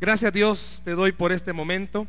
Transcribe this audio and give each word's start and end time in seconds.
Gracias 0.00 0.28
a 0.28 0.32
Dios 0.32 0.80
te 0.84 0.92
doy 0.92 1.10
por 1.10 1.32
este 1.32 1.52
momento. 1.52 2.06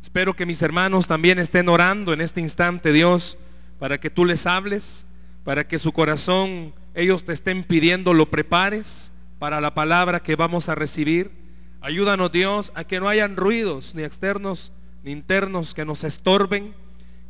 Espero 0.00 0.36
que 0.36 0.46
mis 0.46 0.62
hermanos 0.62 1.08
también 1.08 1.40
estén 1.40 1.68
orando 1.68 2.12
en 2.12 2.20
este 2.20 2.40
instante, 2.40 2.92
Dios, 2.92 3.36
para 3.80 3.98
que 3.98 4.08
tú 4.08 4.24
les 4.24 4.46
hables, 4.46 5.04
para 5.42 5.66
que 5.66 5.80
su 5.80 5.90
corazón, 5.90 6.72
ellos 6.94 7.24
te 7.24 7.32
estén 7.32 7.64
pidiendo, 7.64 8.14
lo 8.14 8.30
prepares 8.30 9.10
para 9.40 9.60
la 9.60 9.74
palabra 9.74 10.20
que 10.20 10.36
vamos 10.36 10.68
a 10.68 10.76
recibir. 10.76 11.32
Ayúdanos, 11.80 12.30
Dios, 12.30 12.70
a 12.76 12.84
que 12.84 13.00
no 13.00 13.08
hayan 13.08 13.36
ruidos, 13.36 13.96
ni 13.96 14.04
externos 14.04 14.70
ni 15.02 15.10
internos, 15.10 15.74
que 15.74 15.84
nos 15.84 16.04
estorben, 16.04 16.72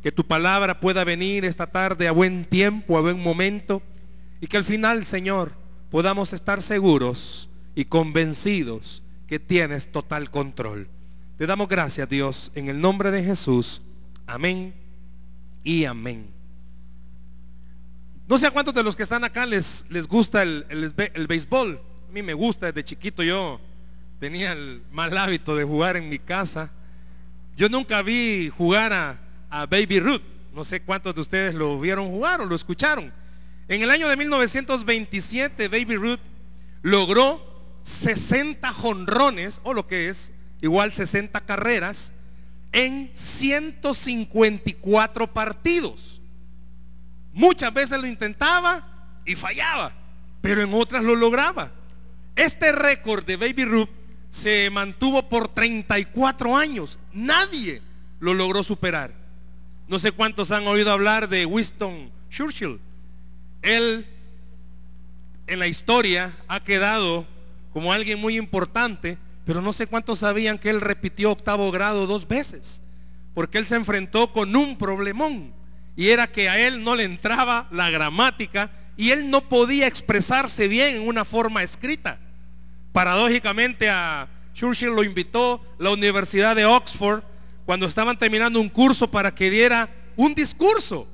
que 0.03 0.11
tu 0.11 0.23
palabra 0.23 0.79
pueda 0.79 1.03
venir 1.03 1.45
esta 1.45 1.65
tarde 1.65 2.07
a 2.07 2.11
buen 2.11 2.45
tiempo, 2.45 2.95
a 2.95 3.01
buen 3.01 3.19
momento, 3.19 3.81
y 4.39 4.45
que 4.45 4.57
al 4.57 4.63
final, 4.63 5.03
Señor, 5.03 5.53
podamos 5.89 6.31
estar 6.31 6.61
seguros 6.61 7.49
y 7.73 7.85
convencidos 7.85 9.01
que 9.29 9.37
tienes 9.37 9.91
total 9.91 10.31
control. 10.31 10.89
Te 11.37 11.45
damos 11.45 11.69
gracias, 11.69 12.09
Dios, 12.09 12.51
en 12.55 12.67
el 12.67 12.81
nombre 12.81 13.11
de 13.11 13.23
Jesús. 13.23 13.79
Amén 14.25 14.73
y 15.63 15.85
amén. 15.85 16.31
No 18.27 18.39
sé 18.39 18.47
a 18.47 18.51
cuántos 18.51 18.73
de 18.73 18.81
los 18.81 18.95
que 18.95 19.03
están 19.03 19.23
acá 19.23 19.45
les, 19.45 19.85
les 19.89 20.07
gusta 20.07 20.41
el, 20.41 20.65
el, 20.69 21.27
béisbol. 21.27 21.79
A 22.09 22.11
mí 22.11 22.23
me 22.23 22.33
gusta 22.33 22.65
desde 22.65 22.83
chiquito. 22.83 23.21
Yo 23.21 23.61
tenía 24.19 24.53
el 24.53 24.81
mal 24.91 25.15
hábito 25.15 25.55
de 25.55 25.63
jugar 25.63 25.95
en 25.95 26.09
mi 26.09 26.17
casa. 26.17 26.71
Yo 27.55 27.69
nunca 27.69 28.01
vi 28.01 28.49
jugar 28.49 28.93
a, 28.93 29.19
a 29.51 29.67
Baby 29.67 29.99
Ruth. 29.99 30.23
No 30.55 30.63
sé 30.63 30.81
cuántos 30.81 31.13
de 31.13 31.21
ustedes 31.21 31.53
lo 31.53 31.79
vieron 31.79 32.09
jugar 32.09 32.41
o 32.41 32.47
lo 32.47 32.55
escucharon. 32.55 33.13
En 33.67 33.83
el 33.83 33.91
año 33.91 34.07
de 34.07 34.17
1927, 34.17 35.67
Baby 35.67 35.97
Ruth 35.97 36.19
logró 36.81 37.48
60 37.89 38.71
jonrones, 38.71 39.59
o 39.63 39.73
lo 39.73 39.87
que 39.87 40.09
es 40.09 40.31
igual 40.61 40.93
60 40.93 41.41
carreras, 41.41 42.13
en 42.71 43.09
154 43.13 45.33
partidos. 45.33 46.21
Muchas 47.33 47.73
veces 47.73 47.99
lo 47.99 48.05
intentaba 48.05 49.17
y 49.25 49.35
fallaba, 49.35 49.91
pero 50.39 50.61
en 50.61 50.71
otras 50.71 51.03
lo 51.03 51.15
lograba. 51.15 51.71
Este 52.35 52.71
récord 52.71 53.25
de 53.25 53.37
Baby 53.37 53.65
Ruth 53.65 53.89
se 54.29 54.69
mantuvo 54.69 55.27
por 55.27 55.47
34 55.47 56.55
años. 56.55 56.99
Nadie 57.11 57.81
lo 58.19 58.35
logró 58.35 58.63
superar. 58.63 59.15
No 59.87 59.97
sé 59.97 60.11
cuántos 60.11 60.51
han 60.51 60.67
oído 60.67 60.91
hablar 60.91 61.27
de 61.27 61.47
Winston 61.47 62.11
Churchill. 62.29 62.79
Él 63.63 64.05
en 65.47 65.57
la 65.57 65.65
historia 65.65 66.37
ha 66.47 66.59
quedado 66.59 67.25
como 67.73 67.93
alguien 67.93 68.19
muy 68.19 68.37
importante, 68.37 69.17
pero 69.45 69.61
no 69.61 69.73
sé 69.73 69.87
cuántos 69.87 70.19
sabían 70.19 70.57
que 70.57 70.69
él 70.69 70.81
repitió 70.81 71.31
octavo 71.31 71.71
grado 71.71 72.07
dos 72.07 72.27
veces, 72.27 72.81
porque 73.33 73.57
él 73.57 73.67
se 73.67 73.75
enfrentó 73.75 74.31
con 74.31 74.55
un 74.55 74.77
problemón, 74.77 75.53
y 75.95 76.09
era 76.09 76.27
que 76.27 76.47
a 76.47 76.57
él 76.59 76.83
no 76.83 76.95
le 76.95 77.03
entraba 77.03 77.67
la 77.71 77.89
gramática 77.89 78.71
y 78.95 79.11
él 79.11 79.29
no 79.29 79.49
podía 79.49 79.85
expresarse 79.85 80.67
bien 80.67 80.95
en 80.95 81.07
una 81.07 81.25
forma 81.25 81.61
escrita. 81.61 82.19
Paradójicamente 82.93 83.89
a 83.89 84.29
Churchill 84.53 84.95
lo 84.95 85.03
invitó 85.03 85.61
la 85.77 85.91
Universidad 85.91 86.55
de 86.55 86.65
Oxford 86.65 87.23
cuando 87.65 87.85
estaban 87.85 88.17
terminando 88.17 88.59
un 88.61 88.69
curso 88.69 89.11
para 89.11 89.35
que 89.35 89.49
diera 89.49 89.89
un 90.15 90.33
discurso. 90.33 91.07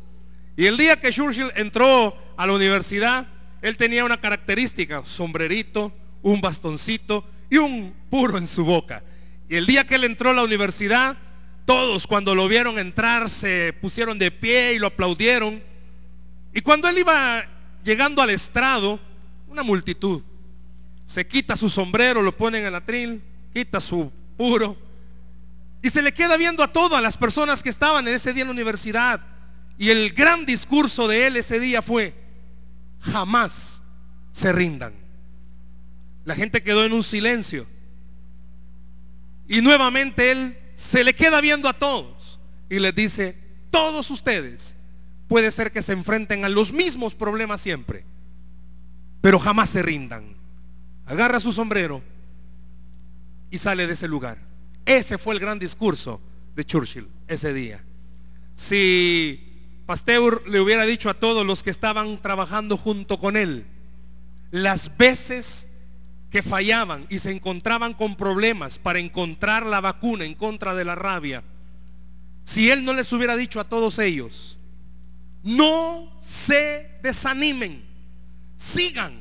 Y 0.55 0.67
el 0.67 0.77
día 0.77 0.99
que 0.99 1.11
Churchill 1.11 1.51
entró 1.55 2.15
a 2.37 2.47
la 2.47 2.53
universidad, 2.53 3.27
él 3.61 3.77
tenía 3.77 4.05
una 4.05 4.21
característica, 4.21 5.03
sombrerito, 5.05 5.91
un 6.25 6.41
bastoncito 6.41 7.23
y 7.51 7.57
un 7.57 7.93
puro 8.09 8.39
en 8.39 8.47
su 8.47 8.65
boca. 8.65 9.03
Y 9.47 9.55
el 9.57 9.67
día 9.67 9.85
que 9.85 9.93
él 9.93 10.05
entró 10.05 10.31
a 10.31 10.33
la 10.33 10.43
universidad, 10.43 11.15
todos 11.65 12.07
cuando 12.07 12.33
lo 12.33 12.47
vieron 12.47 12.79
entrar 12.79 13.29
se 13.29 13.73
pusieron 13.79 14.17
de 14.17 14.31
pie 14.31 14.73
y 14.73 14.79
lo 14.79 14.87
aplaudieron. 14.87 15.61
Y 16.51 16.61
cuando 16.61 16.87
él 16.87 16.97
iba 16.97 17.45
llegando 17.83 18.23
al 18.23 18.31
estrado, 18.31 18.99
una 19.47 19.61
multitud 19.61 20.23
se 21.05 21.27
quita 21.27 21.55
su 21.55 21.69
sombrero, 21.69 22.23
lo 22.23 22.35
pone 22.35 22.57
en 22.57 22.65
el 22.65 22.73
atril, 22.73 23.21
quita 23.53 23.79
su 23.79 24.11
puro 24.35 24.75
y 25.83 25.91
se 25.91 26.01
le 26.01 26.11
queda 26.11 26.37
viendo 26.37 26.63
a 26.63 26.73
todas 26.73 27.03
las 27.03 27.17
personas 27.17 27.61
que 27.61 27.69
estaban 27.69 28.07
en 28.07 28.15
ese 28.15 28.33
día 28.33 28.41
en 28.41 28.47
la 28.47 28.53
universidad 28.53 29.21
y 29.77 29.91
el 29.91 30.11
gran 30.11 30.43
discurso 30.43 31.07
de 31.07 31.27
él 31.27 31.37
ese 31.37 31.59
día 31.59 31.83
fue, 31.83 32.15
jamás 32.99 33.83
se 34.31 34.51
rindan. 34.51 35.04
La 36.25 36.35
gente 36.35 36.61
quedó 36.61 36.83
en 36.83 36.93
un 36.93 37.03
silencio. 37.03 37.67
Y 39.47 39.61
nuevamente 39.61 40.31
él 40.31 40.57
se 40.73 41.03
le 41.03 41.13
queda 41.13 41.39
viendo 41.39 41.69
a 41.69 41.73
todos 41.73 42.39
y 42.69 42.79
les 42.79 42.93
dice, 42.93 43.37
todos 43.69 44.09
ustedes 44.09 44.75
puede 45.27 45.51
ser 45.51 45.71
que 45.71 45.81
se 45.81 45.93
enfrenten 45.93 46.43
a 46.43 46.49
los 46.49 46.71
mismos 46.71 47.15
problemas 47.15 47.61
siempre, 47.61 48.03
pero 49.21 49.39
jamás 49.39 49.69
se 49.69 49.83
rindan. 49.83 50.35
Agarra 51.05 51.39
su 51.39 51.51
sombrero 51.51 52.01
y 53.51 53.57
sale 53.59 53.85
de 53.85 53.93
ese 53.93 54.07
lugar. 54.07 54.39
Ese 54.85 55.17
fue 55.17 55.35
el 55.35 55.39
gran 55.39 55.59
discurso 55.59 56.19
de 56.55 56.65
Churchill 56.65 57.07
ese 57.27 57.53
día. 57.53 57.83
Si 58.55 59.81
Pasteur 59.85 60.47
le 60.47 60.59
hubiera 60.59 60.85
dicho 60.85 61.09
a 61.09 61.13
todos 61.13 61.45
los 61.45 61.61
que 61.61 61.69
estaban 61.69 62.19
trabajando 62.21 62.77
junto 62.77 63.19
con 63.19 63.37
él, 63.37 63.65
las 64.51 64.97
veces 64.97 65.67
que 66.35 66.43
fallaban 66.43 67.07
y 67.09 67.19
se 67.19 67.31
encontraban 67.31 67.93
con 67.93 68.17
problemas 68.17 68.77
para 68.77 68.99
encontrar 68.99 69.65
la 69.65 69.79
vacuna 69.79 70.25
en 70.25 70.35
contra 70.35 70.75
de 70.75 70.83
la 70.83 70.93
rabia, 70.93 71.45
si 72.43 72.69
él 72.69 72.83
no 72.83 72.91
les 72.91 73.13
hubiera 73.13 73.37
dicho 73.37 73.61
a 73.61 73.69
todos 73.69 73.99
ellos, 73.99 74.57
no 75.43 76.11
se 76.19 76.99
desanimen, 77.01 77.85
sigan, 78.57 79.13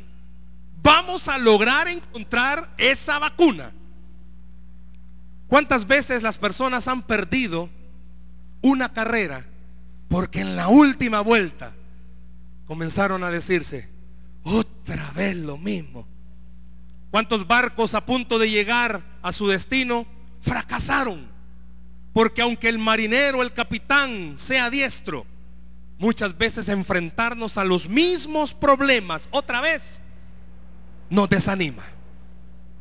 vamos 0.82 1.28
a 1.28 1.38
lograr 1.38 1.86
encontrar 1.86 2.74
esa 2.78 3.20
vacuna. 3.20 3.70
¿Cuántas 5.46 5.86
veces 5.86 6.20
las 6.20 6.36
personas 6.36 6.88
han 6.88 7.02
perdido 7.02 7.70
una 8.60 8.92
carrera 8.92 9.46
porque 10.08 10.40
en 10.40 10.56
la 10.56 10.66
última 10.66 11.20
vuelta 11.20 11.76
comenzaron 12.66 13.22
a 13.22 13.30
decirse, 13.30 13.88
otra 14.42 15.12
vez 15.12 15.36
lo 15.36 15.56
mismo. 15.56 16.08
¿Cuántos 17.14 17.46
barcos 17.46 17.94
a 17.94 18.04
punto 18.04 18.40
de 18.40 18.50
llegar 18.50 19.00
a 19.22 19.30
su 19.30 19.46
destino 19.46 20.04
fracasaron? 20.40 21.28
Porque 22.12 22.42
aunque 22.42 22.68
el 22.68 22.78
marinero, 22.78 23.40
el 23.40 23.52
capitán 23.52 24.34
sea 24.36 24.68
diestro, 24.68 25.24
muchas 25.96 26.36
veces 26.36 26.68
enfrentarnos 26.68 27.56
a 27.56 27.62
los 27.62 27.88
mismos 27.88 28.52
problemas 28.52 29.28
otra 29.30 29.60
vez 29.60 30.00
nos 31.08 31.30
desanima. 31.30 31.84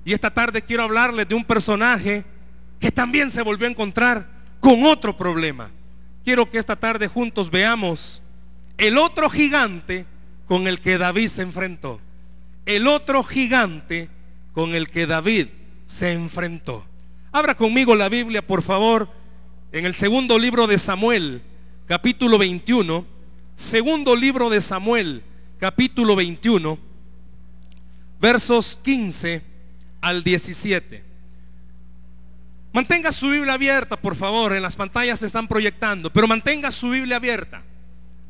Y 0.03 0.13
esta 0.13 0.33
tarde 0.33 0.63
quiero 0.63 0.81
hablarles 0.81 1.27
de 1.27 1.35
un 1.35 1.45
personaje 1.45 2.25
que 2.79 2.89
también 2.89 3.29
se 3.29 3.43
volvió 3.43 3.67
a 3.67 3.69
encontrar 3.69 4.27
con 4.59 4.83
otro 4.83 5.15
problema 5.15 5.69
quiero 6.23 6.49
que 6.49 6.57
esta 6.57 6.75
tarde 6.75 7.07
juntos 7.07 7.51
veamos 7.51 8.23
el 8.77 8.97
otro 8.97 9.29
gigante 9.29 10.07
con 10.47 10.67
el 10.67 10.79
que 10.81 10.97
David 10.97 11.27
se 11.27 11.43
enfrentó. 11.43 12.01
El 12.65 12.87
otro 12.87 13.23
gigante 13.23 14.09
con 14.53 14.75
el 14.75 14.89
que 14.89 15.05
David 15.07 15.47
se 15.85 16.13
enfrentó. 16.13 16.85
Abra 17.31 17.55
conmigo 17.55 17.95
la 17.95 18.07
Biblia, 18.07 18.45
por 18.45 18.61
favor, 18.61 19.09
en 19.71 19.85
el 19.85 19.95
segundo 19.95 20.37
libro 20.37 20.67
de 20.67 20.77
Samuel, 20.77 21.41
capítulo 21.87 22.37
21. 22.37 23.05
Segundo 23.55 24.15
libro 24.15 24.49
de 24.49 24.61
Samuel, 24.61 25.23
capítulo 25.59 26.15
21, 26.15 26.79
versos 28.19 28.79
15 28.81 29.43
al 30.01 30.23
17. 30.23 31.03
Mantenga 32.71 33.11
su 33.11 33.29
Biblia 33.29 33.53
abierta, 33.53 33.95
por 33.95 34.15
favor. 34.15 34.53
En 34.53 34.63
las 34.63 34.75
pantallas 34.75 35.19
se 35.19 35.27
están 35.27 35.47
proyectando, 35.47 36.11
pero 36.11 36.27
mantenga 36.27 36.71
su 36.71 36.89
Biblia 36.89 37.17
abierta. 37.17 37.63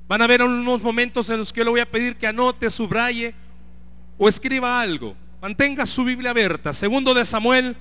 Van 0.07 0.21
a 0.21 0.25
haber 0.25 0.43
unos 0.43 0.81
momentos 0.81 1.29
en 1.29 1.37
los 1.37 1.53
que 1.53 1.59
yo 1.59 1.63
le 1.63 1.71
voy 1.71 1.79
a 1.79 1.89
pedir 1.89 2.17
que 2.17 2.27
anote, 2.27 2.69
subraye 2.69 3.33
o 4.17 4.27
escriba 4.27 4.81
algo. 4.81 5.15
Mantenga 5.43 5.85
su 5.85 6.05
Biblia 6.05 6.31
abierta. 6.31 6.71
Segundo 6.71 7.13
de 7.13 7.25
Samuel, 7.25 7.75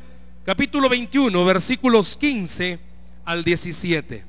capítulo 0.44 0.88
21, 0.88 1.44
versículos 1.44 2.16
15 2.16 2.80
al 3.24 3.44
17. 3.44 4.24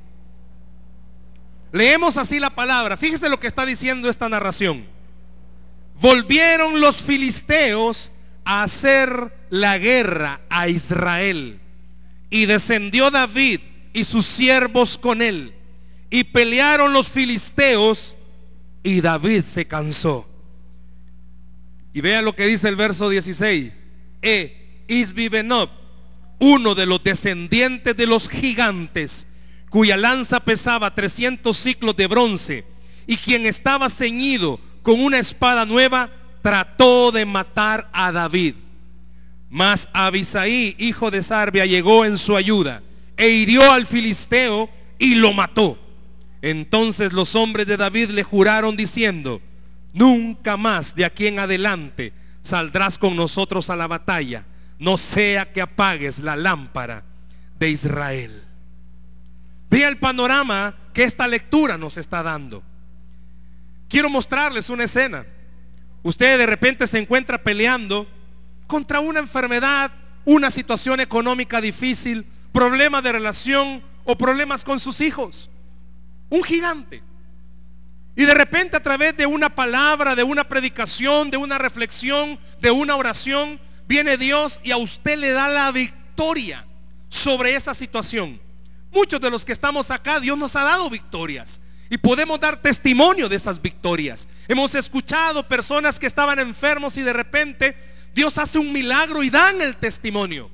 Leemos 1.71 2.17
así 2.17 2.39
la 2.39 2.51
palabra. 2.51 2.95
Fíjese 2.95 3.29
lo 3.29 3.39
que 3.39 3.47
está 3.47 3.65
diciendo 3.65 4.07
esta 4.07 4.29
narración. 4.29 4.85
Volvieron 5.99 6.79
los 6.79 7.01
filisteos 7.01 8.11
a 8.45 8.61
hacer 8.61 9.35
la 9.49 9.79
guerra 9.79 10.41
a 10.47 10.67
Israel 10.67 11.59
y 12.29 12.45
descendió 12.45 13.09
David 13.09 13.61
y 13.93 14.03
sus 14.03 14.27
siervos 14.27 14.95
con 14.95 15.23
él. 15.23 15.55
Y 16.11 16.25
pelearon 16.25 16.93
los 16.93 17.09
filisteos 17.09 18.15
y 18.83 19.01
David 19.01 19.41
se 19.41 19.65
cansó. 19.65 20.29
Y 21.93 22.01
vea 22.01 22.21
lo 22.21 22.35
que 22.35 22.47
dice 22.47 22.67
el 22.69 22.75
verso 22.75 23.09
16. 23.09 23.71
E 24.21 24.83
Isbibenob 24.87 25.69
uno 26.43 26.75
de 26.75 26.85
los 26.85 27.01
descendientes 27.01 27.95
de 27.95 28.05
los 28.05 28.27
gigantes, 28.27 29.27
cuya 29.69 29.95
lanza 29.95 30.41
pesaba 30.41 30.93
300 30.93 31.55
ciclos 31.55 31.95
de 31.95 32.07
bronce, 32.07 32.65
y 33.07 33.15
quien 33.15 33.45
estaba 33.45 33.89
ceñido 33.89 34.59
con 34.81 34.99
una 34.99 35.19
espada 35.19 35.65
nueva, 35.65 36.11
trató 36.41 37.13
de 37.13 37.25
matar 37.25 37.89
a 37.93 38.11
David. 38.11 38.55
Mas 39.49 39.87
Abisaí, 39.93 40.75
hijo 40.79 41.11
de 41.11 41.23
Sarbia, 41.23 41.65
llegó 41.65 42.03
en 42.03 42.17
su 42.17 42.35
ayuda 42.35 42.83
e 43.15 43.29
hirió 43.29 43.71
al 43.71 43.85
filisteo 43.85 44.69
y 44.99 45.15
lo 45.15 45.31
mató. 45.31 45.77
Entonces 46.41 47.13
los 47.13 47.35
hombres 47.35 47.67
de 47.67 47.77
David 47.77 48.09
le 48.09 48.23
juraron 48.23 48.75
diciendo, 48.75 49.41
nunca 49.93 50.57
más 50.57 50.95
de 50.95 51.05
aquí 51.05 51.27
en 51.27 51.39
adelante 51.39 52.13
saldrás 52.41 52.97
con 52.97 53.15
nosotros 53.15 53.69
a 53.69 53.75
la 53.75 53.87
batalla, 53.87 54.45
no 54.77 54.97
sea 54.97 55.51
que 55.51 55.61
apagues 55.61 56.19
la 56.19 56.35
lámpara 56.35 57.03
de 57.57 57.69
Israel. 57.69 58.43
Vea 59.69 59.87
el 59.87 59.97
panorama 59.97 60.75
que 60.93 61.03
esta 61.03 61.27
lectura 61.27 61.77
nos 61.77 61.97
está 61.97 62.21
dando. 62.21 62.61
Quiero 63.87 64.09
mostrarles 64.09 64.69
una 64.69 64.83
escena. 64.83 65.25
Usted 66.03 66.37
de 66.37 66.45
repente 66.45 66.85
se 66.85 66.99
encuentra 66.99 67.41
peleando 67.41 68.07
contra 68.67 68.99
una 68.99 69.19
enfermedad, 69.19 69.91
una 70.25 70.51
situación 70.51 70.99
económica 70.99 71.61
difícil, 71.61 72.25
problema 72.51 73.01
de 73.01 73.13
relación 73.13 73.81
o 74.03 74.17
problemas 74.17 74.63
con 74.63 74.79
sus 74.79 74.99
hijos. 75.01 75.49
Un 76.29 76.43
gigante. 76.43 77.01
Y 78.15 78.25
de 78.25 78.33
repente 78.33 78.77
a 78.77 78.83
través 78.83 79.17
de 79.17 79.25
una 79.25 79.49
palabra, 79.49 80.15
de 80.15 80.23
una 80.23 80.43
predicación, 80.43 81.31
de 81.31 81.37
una 81.37 81.57
reflexión, 81.57 82.39
de 82.61 82.69
una 82.69 82.95
oración, 82.95 83.59
viene 83.87 84.17
Dios 84.17 84.59
y 84.63 84.71
a 84.71 84.77
usted 84.77 85.17
le 85.17 85.31
da 85.31 85.47
la 85.47 85.71
victoria 85.71 86.65
sobre 87.09 87.55
esa 87.55 87.73
situación. 87.73 88.39
Muchos 88.91 89.19
de 89.19 89.31
los 89.31 89.43
que 89.43 89.51
estamos 89.51 89.89
acá, 89.89 90.19
Dios 90.19 90.37
nos 90.37 90.55
ha 90.55 90.63
dado 90.63 90.89
victorias. 90.89 91.59
Y 91.89 91.97
podemos 91.97 92.39
dar 92.39 92.61
testimonio 92.61 93.27
de 93.27 93.35
esas 93.35 93.61
victorias. 93.61 94.27
Hemos 94.47 94.73
escuchado 94.75 95.47
personas 95.47 95.99
que 95.99 96.07
estaban 96.07 96.39
enfermos 96.39 96.97
y 96.97 97.01
de 97.01 97.13
repente 97.13 97.75
Dios 98.13 98.37
hace 98.37 98.59
un 98.59 98.71
milagro 98.71 99.23
y 99.23 99.29
dan 99.29 99.61
el 99.61 99.75
testimonio. 99.77 100.49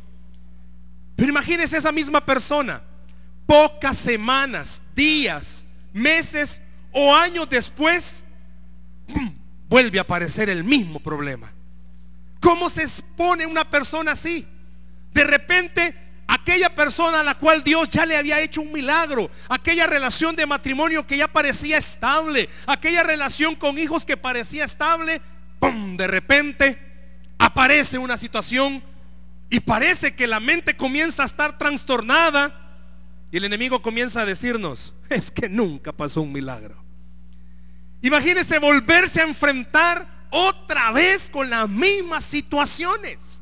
Pero 1.15 1.29
imagínese 1.29 1.77
esa 1.77 1.91
misma 1.91 2.25
persona, 2.25 2.81
pocas 3.45 3.97
semanas, 3.97 4.81
días, 4.95 5.65
meses 5.91 6.61
o 6.91 7.13
años 7.15 7.49
después, 7.49 8.23
vuelve 9.67 9.99
a 9.99 10.01
aparecer 10.01 10.49
el 10.49 10.63
mismo 10.63 10.99
problema. 10.99 11.51
¿Cómo 12.39 12.69
se 12.69 12.83
expone 12.83 13.45
una 13.45 13.69
persona 13.69 14.13
así? 14.13 14.47
De 15.13 15.23
repente, 15.23 15.95
aquella 16.27 16.73
persona 16.73 17.19
a 17.19 17.23
la 17.23 17.35
cual 17.35 17.63
Dios 17.63 17.89
ya 17.89 18.05
le 18.05 18.15
había 18.15 18.39
hecho 18.39 18.61
un 18.61 18.71
milagro, 18.71 19.29
aquella 19.49 19.87
relación 19.87 20.35
de 20.35 20.45
matrimonio 20.45 21.05
que 21.05 21.17
ya 21.17 21.27
parecía 21.27 21.77
estable, 21.77 22.49
aquella 22.65 23.03
relación 23.03 23.55
con 23.55 23.77
hijos 23.77 24.05
que 24.05 24.17
parecía 24.17 24.65
estable, 24.65 25.21
¡pum! 25.59 25.97
de 25.97 26.07
repente 26.07 26.79
aparece 27.37 27.97
una 27.97 28.17
situación 28.17 28.83
y 29.49 29.59
parece 29.59 30.13
que 30.13 30.27
la 30.27 30.39
mente 30.39 30.77
comienza 30.77 31.23
a 31.23 31.25
estar 31.25 31.57
trastornada 31.57 32.58
y 33.31 33.37
el 33.37 33.45
enemigo 33.45 33.81
comienza 33.81 34.21
a 34.21 34.25
decirnos, 34.25 34.93
es 35.09 35.31
que 35.31 35.49
nunca 35.49 35.91
pasó 35.91 36.21
un 36.21 36.31
milagro. 36.31 36.83
Imagínese 38.01 38.59
volverse 38.59 39.21
a 39.21 39.25
enfrentar 39.25 40.27
otra 40.31 40.91
vez 40.91 41.29
con 41.29 41.49
las 41.49 41.67
mismas 41.67 42.23
situaciones. 42.23 43.41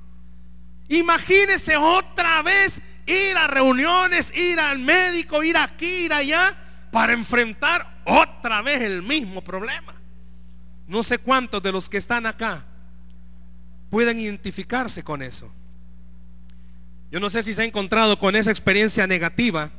Imagínese 0.90 1.78
otra 1.78 2.42
vez 2.42 2.82
ir 3.06 3.38
a 3.38 3.48
reuniones, 3.48 4.36
ir 4.36 4.60
al 4.60 4.80
médico, 4.80 5.44
ir 5.44 5.58
aquí, 5.58 6.06
ir 6.06 6.14
allá, 6.14 6.56
para 6.92 7.14
enfrentar 7.14 8.02
otra 8.06 8.62
vez 8.62 8.82
el 8.82 9.04
mismo 9.04 9.42
problema. 9.44 9.96
No 10.88 11.04
sé 11.04 11.18
cuántos 11.18 11.62
de 11.62 11.72
los 11.72 11.90
que 11.90 11.98
están 11.98 12.26
acá 12.26 12.66
pueden 13.90 14.20
identificarse 14.20 15.04
con 15.04 15.22
eso. 15.22 15.54
Yo 17.12 17.20
no 17.20 17.30
sé 17.30 17.44
si 17.44 17.54
se 17.54 17.62
ha 17.62 17.66
encontrado 17.66 18.20
con 18.20 18.36
esa 18.36 18.52
experiencia 18.52 19.08
negativa, 19.08 19.72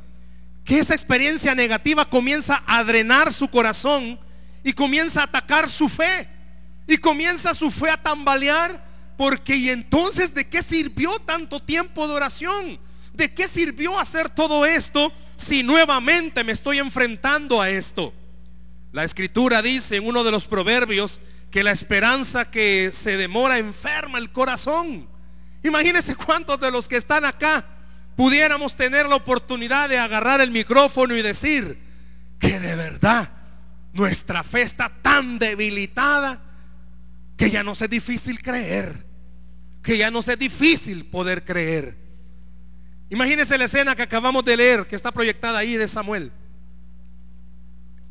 que 0.69 0.77
esa 0.77 0.93
experiencia 0.93 1.55
negativa 1.55 2.07
comienza 2.07 2.61
a 2.67 2.83
drenar 2.83 3.33
su 3.33 3.47
corazón 3.47 4.19
y 4.63 4.71
comienza 4.71 5.21
a 5.21 5.23
atacar 5.23 5.67
su 5.67 5.89
fe. 5.89 6.29
Y 6.85 6.99
comienza 6.99 7.55
su 7.55 7.71
fe 7.71 7.89
a 7.89 7.97
tambalear 7.97 8.85
porque 9.17 9.55
y 9.55 9.71
entonces 9.71 10.31
de 10.35 10.47
qué 10.47 10.61
sirvió 10.61 11.17
tanto 11.21 11.59
tiempo 11.59 12.07
de 12.07 12.13
oración? 12.13 12.79
¿De 13.13 13.33
qué 13.33 13.47
sirvió 13.47 13.99
hacer 13.99 14.29
todo 14.29 14.63
esto 14.63 15.11
si 15.37 15.63
nuevamente 15.63 16.43
me 16.43 16.51
estoy 16.51 16.77
enfrentando 16.77 17.59
a 17.59 17.71
esto? 17.71 18.13
La 18.91 19.03
escritura 19.03 19.63
dice 19.63 19.95
en 19.95 20.05
uno 20.05 20.23
de 20.23 20.29
los 20.29 20.45
proverbios 20.45 21.19
que 21.49 21.63
la 21.63 21.71
esperanza 21.71 22.51
que 22.51 22.91
se 22.93 23.17
demora 23.17 23.57
enferma 23.57 24.19
el 24.19 24.31
corazón. 24.31 25.09
Imagínense 25.63 26.15
cuántos 26.15 26.59
de 26.59 26.69
los 26.69 26.87
que 26.87 26.97
están 26.97 27.25
acá 27.25 27.65
pudiéramos 28.19 28.75
tener 28.75 29.07
la 29.07 29.15
oportunidad 29.15 29.87
de 29.87 29.97
agarrar 29.97 30.41
el 30.41 30.51
micrófono 30.51 31.15
y 31.15 31.21
decir 31.21 31.79
que 32.37 32.59
de 32.59 32.75
verdad 32.75 33.31
nuestra 33.93 34.43
fe 34.43 34.63
está 34.63 34.89
tan 35.01 35.39
debilitada 35.39 36.43
que 37.37 37.49
ya 37.49 37.63
no 37.63 37.71
es 37.71 37.89
difícil 37.89 38.41
creer, 38.41 39.05
que 39.81 39.97
ya 39.97 40.11
no 40.11 40.19
es 40.19 40.37
difícil 40.37 41.05
poder 41.05 41.45
creer. 41.45 41.97
Imagínense 43.09 43.57
la 43.57 43.63
escena 43.63 43.95
que 43.95 44.01
acabamos 44.01 44.43
de 44.43 44.57
leer, 44.57 44.85
que 44.85 44.97
está 44.97 45.13
proyectada 45.13 45.59
ahí 45.59 45.77
de 45.77 45.87
Samuel. 45.87 46.33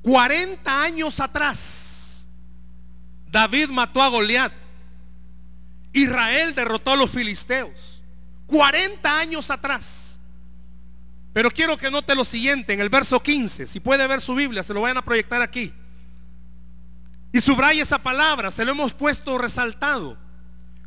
40 0.01 0.85
años 0.85 1.21
atrás, 1.21 2.27
David 3.31 3.69
mató 3.69 4.03
a 4.03 4.09
Goliat. 4.09 4.55
Israel 5.93 6.55
derrotó 6.55 6.93
a 6.93 6.97
los 6.97 7.11
filisteos. 7.11 7.98
40 8.49 9.19
años 9.19 9.50
atrás. 9.50 10.19
Pero 11.33 11.50
quiero 11.50 11.77
que 11.77 11.91
note 11.91 12.15
lo 12.17 12.25
siguiente 12.25 12.73
en 12.73 12.81
el 12.81 12.89
verso 12.89 13.23
15. 13.23 13.67
Si 13.67 13.79
puede 13.79 14.06
ver 14.09 14.21
su 14.21 14.35
Biblia, 14.35 14.62
se 14.62 14.75
lo 14.75 14.81
vayan 14.81 14.97
a 14.97 15.05
proyectar 15.05 15.41
aquí. 15.41 15.73
Y 17.33 17.41
subraya 17.41 17.83
esa 17.83 17.99
palabra, 17.99 18.50
se 18.50 18.65
lo 18.65 18.73
hemos 18.73 18.95
puesto 18.95 19.39
resaltado. 19.39 20.19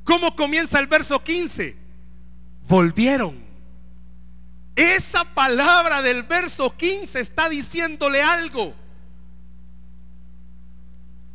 ¿Cómo 0.04 0.36
comienza 0.36 0.80
el 0.80 0.88
verso 0.88 1.24
15? 1.24 1.78
Volvieron. 2.68 3.40
Esa 4.76 5.24
palabra 5.24 6.02
del 6.02 6.24
verso 6.24 6.76
15 6.76 7.20
está 7.20 7.48
diciéndole 7.48 8.24
algo. 8.24 8.74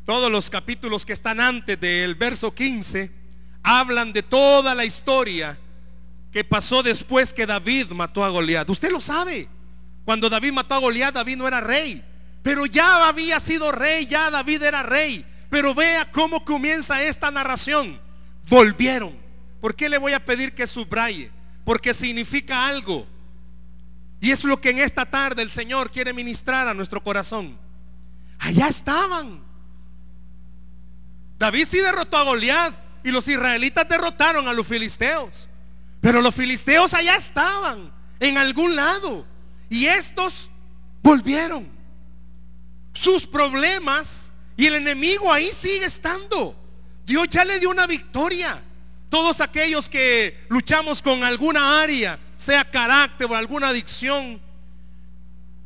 Todos 0.04 0.30
los 0.30 0.50
capítulos 0.50 1.06
que 1.06 1.12
están 1.12 1.40
antes 1.40 1.80
del 1.80 2.16
verso 2.16 2.52
15 2.52 3.12
hablan 3.62 4.12
de 4.12 4.22
toda 4.22 4.74
la 4.74 4.84
historia 4.84 5.58
que 6.36 6.44
pasó 6.44 6.82
después 6.82 7.32
que 7.32 7.46
David 7.46 7.92
mató 7.92 8.22
a 8.22 8.28
Goliat. 8.28 8.68
Usted 8.68 8.90
lo 8.90 9.00
sabe. 9.00 9.48
Cuando 10.04 10.28
David 10.28 10.52
mató 10.52 10.74
a 10.74 10.78
Goliat, 10.80 11.14
David 11.14 11.38
no 11.38 11.48
era 11.48 11.62
rey. 11.62 12.04
Pero 12.42 12.66
ya 12.66 13.08
había 13.08 13.40
sido 13.40 13.72
rey, 13.72 14.04
ya 14.04 14.30
David 14.30 14.64
era 14.64 14.82
rey. 14.82 15.24
Pero 15.48 15.74
vea 15.74 16.12
cómo 16.12 16.44
comienza 16.44 17.02
esta 17.02 17.30
narración. 17.30 17.98
Volvieron. 18.50 19.16
¿Por 19.62 19.74
qué 19.74 19.88
le 19.88 19.96
voy 19.96 20.12
a 20.12 20.22
pedir 20.22 20.54
que 20.54 20.66
subraye? 20.66 21.30
Porque 21.64 21.94
significa 21.94 22.66
algo. 22.66 23.06
Y 24.20 24.30
es 24.30 24.44
lo 24.44 24.60
que 24.60 24.68
en 24.68 24.80
esta 24.80 25.06
tarde 25.06 25.40
el 25.40 25.50
Señor 25.50 25.90
quiere 25.90 26.12
ministrar 26.12 26.68
a 26.68 26.74
nuestro 26.74 27.02
corazón. 27.02 27.58
Allá 28.38 28.68
estaban. 28.68 29.42
David 31.38 31.66
sí 31.66 31.78
derrotó 31.78 32.18
a 32.18 32.24
Goliat 32.24 32.74
y 33.04 33.10
los 33.10 33.26
israelitas 33.26 33.88
derrotaron 33.88 34.46
a 34.46 34.52
los 34.52 34.66
filisteos. 34.66 35.48
Pero 36.06 36.22
los 36.22 36.36
filisteos 36.36 36.94
allá 36.94 37.16
estaban, 37.16 37.92
en 38.20 38.38
algún 38.38 38.76
lado. 38.76 39.26
Y 39.68 39.86
estos 39.86 40.52
volvieron. 41.02 41.68
Sus 42.94 43.26
problemas 43.26 44.30
y 44.56 44.66
el 44.66 44.76
enemigo 44.76 45.32
ahí 45.32 45.50
sigue 45.52 45.84
estando. 45.84 46.54
Dios 47.04 47.26
ya 47.28 47.44
le 47.44 47.58
dio 47.58 47.70
una 47.70 47.88
victoria. 47.88 48.62
Todos 49.08 49.40
aquellos 49.40 49.88
que 49.88 50.46
luchamos 50.48 51.02
con 51.02 51.24
alguna 51.24 51.82
área, 51.82 52.20
sea 52.36 52.70
carácter 52.70 53.28
o 53.28 53.34
alguna 53.34 53.70
adicción, 53.70 54.40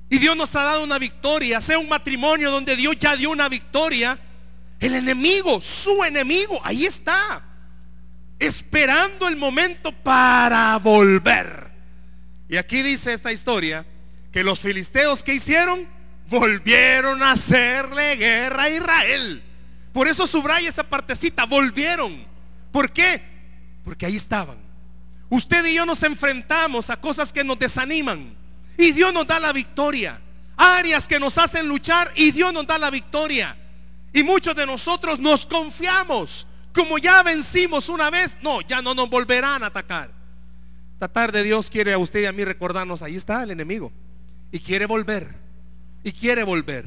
y 0.09 0.17
Dios 0.17 0.35
nos 0.35 0.57
ha 0.57 0.63
dado 0.63 0.85
una 0.85 0.99
victoria, 0.99 1.61
sea 1.61 1.79
un 1.79 1.91
matrimonio 1.91 2.51
donde 2.51 2.77
Dios 2.77 2.97
ya 2.99 3.15
dio 3.15 3.29
una 3.29 3.51
victoria, 3.51 4.19
el 4.79 4.95
enemigo, 4.95 5.61
su 5.61 6.03
enemigo, 6.03 6.59
ahí 6.65 6.87
está 6.87 7.45
esperando 8.41 9.29
el 9.29 9.37
momento 9.37 9.93
para 9.93 10.77
volver. 10.79 11.71
Y 12.49 12.57
aquí 12.57 12.83
dice 12.83 13.13
esta 13.13 13.31
historia 13.31 13.87
que 14.33 14.43
los 14.43 14.59
filisteos 14.59 15.23
que 15.23 15.35
hicieron 15.35 15.87
volvieron 16.29 17.23
a 17.23 17.33
hacerle 17.33 18.17
guerra 18.17 18.65
a 18.65 18.71
Israel. 18.71 19.43
Por 19.93 20.09
eso 20.09 20.27
subraya 20.27 20.69
esa 20.69 20.85
partecita, 20.85 21.45
volvieron. 21.45 22.25
¿Por 22.73 22.93
qué? 22.93 23.23
Porque 23.85 24.07
ahí 24.07 24.17
estaban. 24.17 24.59
Usted 25.29 25.65
y 25.67 25.75
yo 25.75 25.87
nos 25.87 26.03
enfrentamos 26.03 26.91
a 26.91 26.97
cosas 27.01 27.33
que 27.33 27.45
nos 27.45 27.59
desaniman 27.59 28.35
y 28.77 28.93
Dios 28.93 29.13
nos 29.13 29.27
da 29.27 29.39
la 29.39 29.53
victoria. 29.53 30.21
Áreas 30.57 31.07
que 31.07 31.21
nos 31.21 31.39
hacen 31.39 31.69
luchar 31.69 32.11
y 32.17 32.33
Dios 32.33 32.53
nos 32.53 32.67
da 32.67 32.79
la 32.79 32.91
victoria. 32.91 33.57
Y 34.13 34.23
muchos 34.23 34.55
de 34.57 34.67
nosotros 34.67 35.19
nos 35.19 35.47
confiamos. 35.47 36.47
Como 36.73 36.99
ya 36.99 37.23
vencimos 37.23 37.89
una 37.89 38.11
vez, 38.11 38.37
no, 38.43 38.61
ya 38.61 38.81
no 38.81 38.95
nos 38.95 39.11
volverán 39.11 39.63
a 39.63 39.67
atacar. 39.67 40.11
Esta 40.95 41.09
tarde 41.09 41.43
Dios 41.43 41.71
quiere 41.71 41.93
a 41.93 41.99
usted 41.99 42.21
y 42.21 42.27
a 42.27 42.33
mí 42.33 42.45
recordarnos, 42.45 43.03
ahí 43.03 43.17
está 43.17 43.43
el 43.43 43.51
enemigo. 43.51 43.93
Y 44.53 44.61
quiere 44.61 44.87
volver. 44.87 45.35
Y 46.05 46.13
quiere 46.13 46.43
volver. 46.43 46.87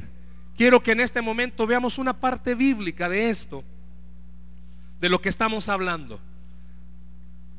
Quiero 0.56 0.82
que 0.82 0.92
en 0.92 1.00
este 1.00 1.20
momento 1.20 1.66
veamos 1.66 1.98
una 1.98 2.12
parte 2.12 2.54
bíblica 2.54 3.08
de 3.08 3.28
esto, 3.28 3.64
de 5.00 5.08
lo 5.08 5.20
que 5.20 5.28
estamos 5.28 5.68
hablando. 5.68 6.20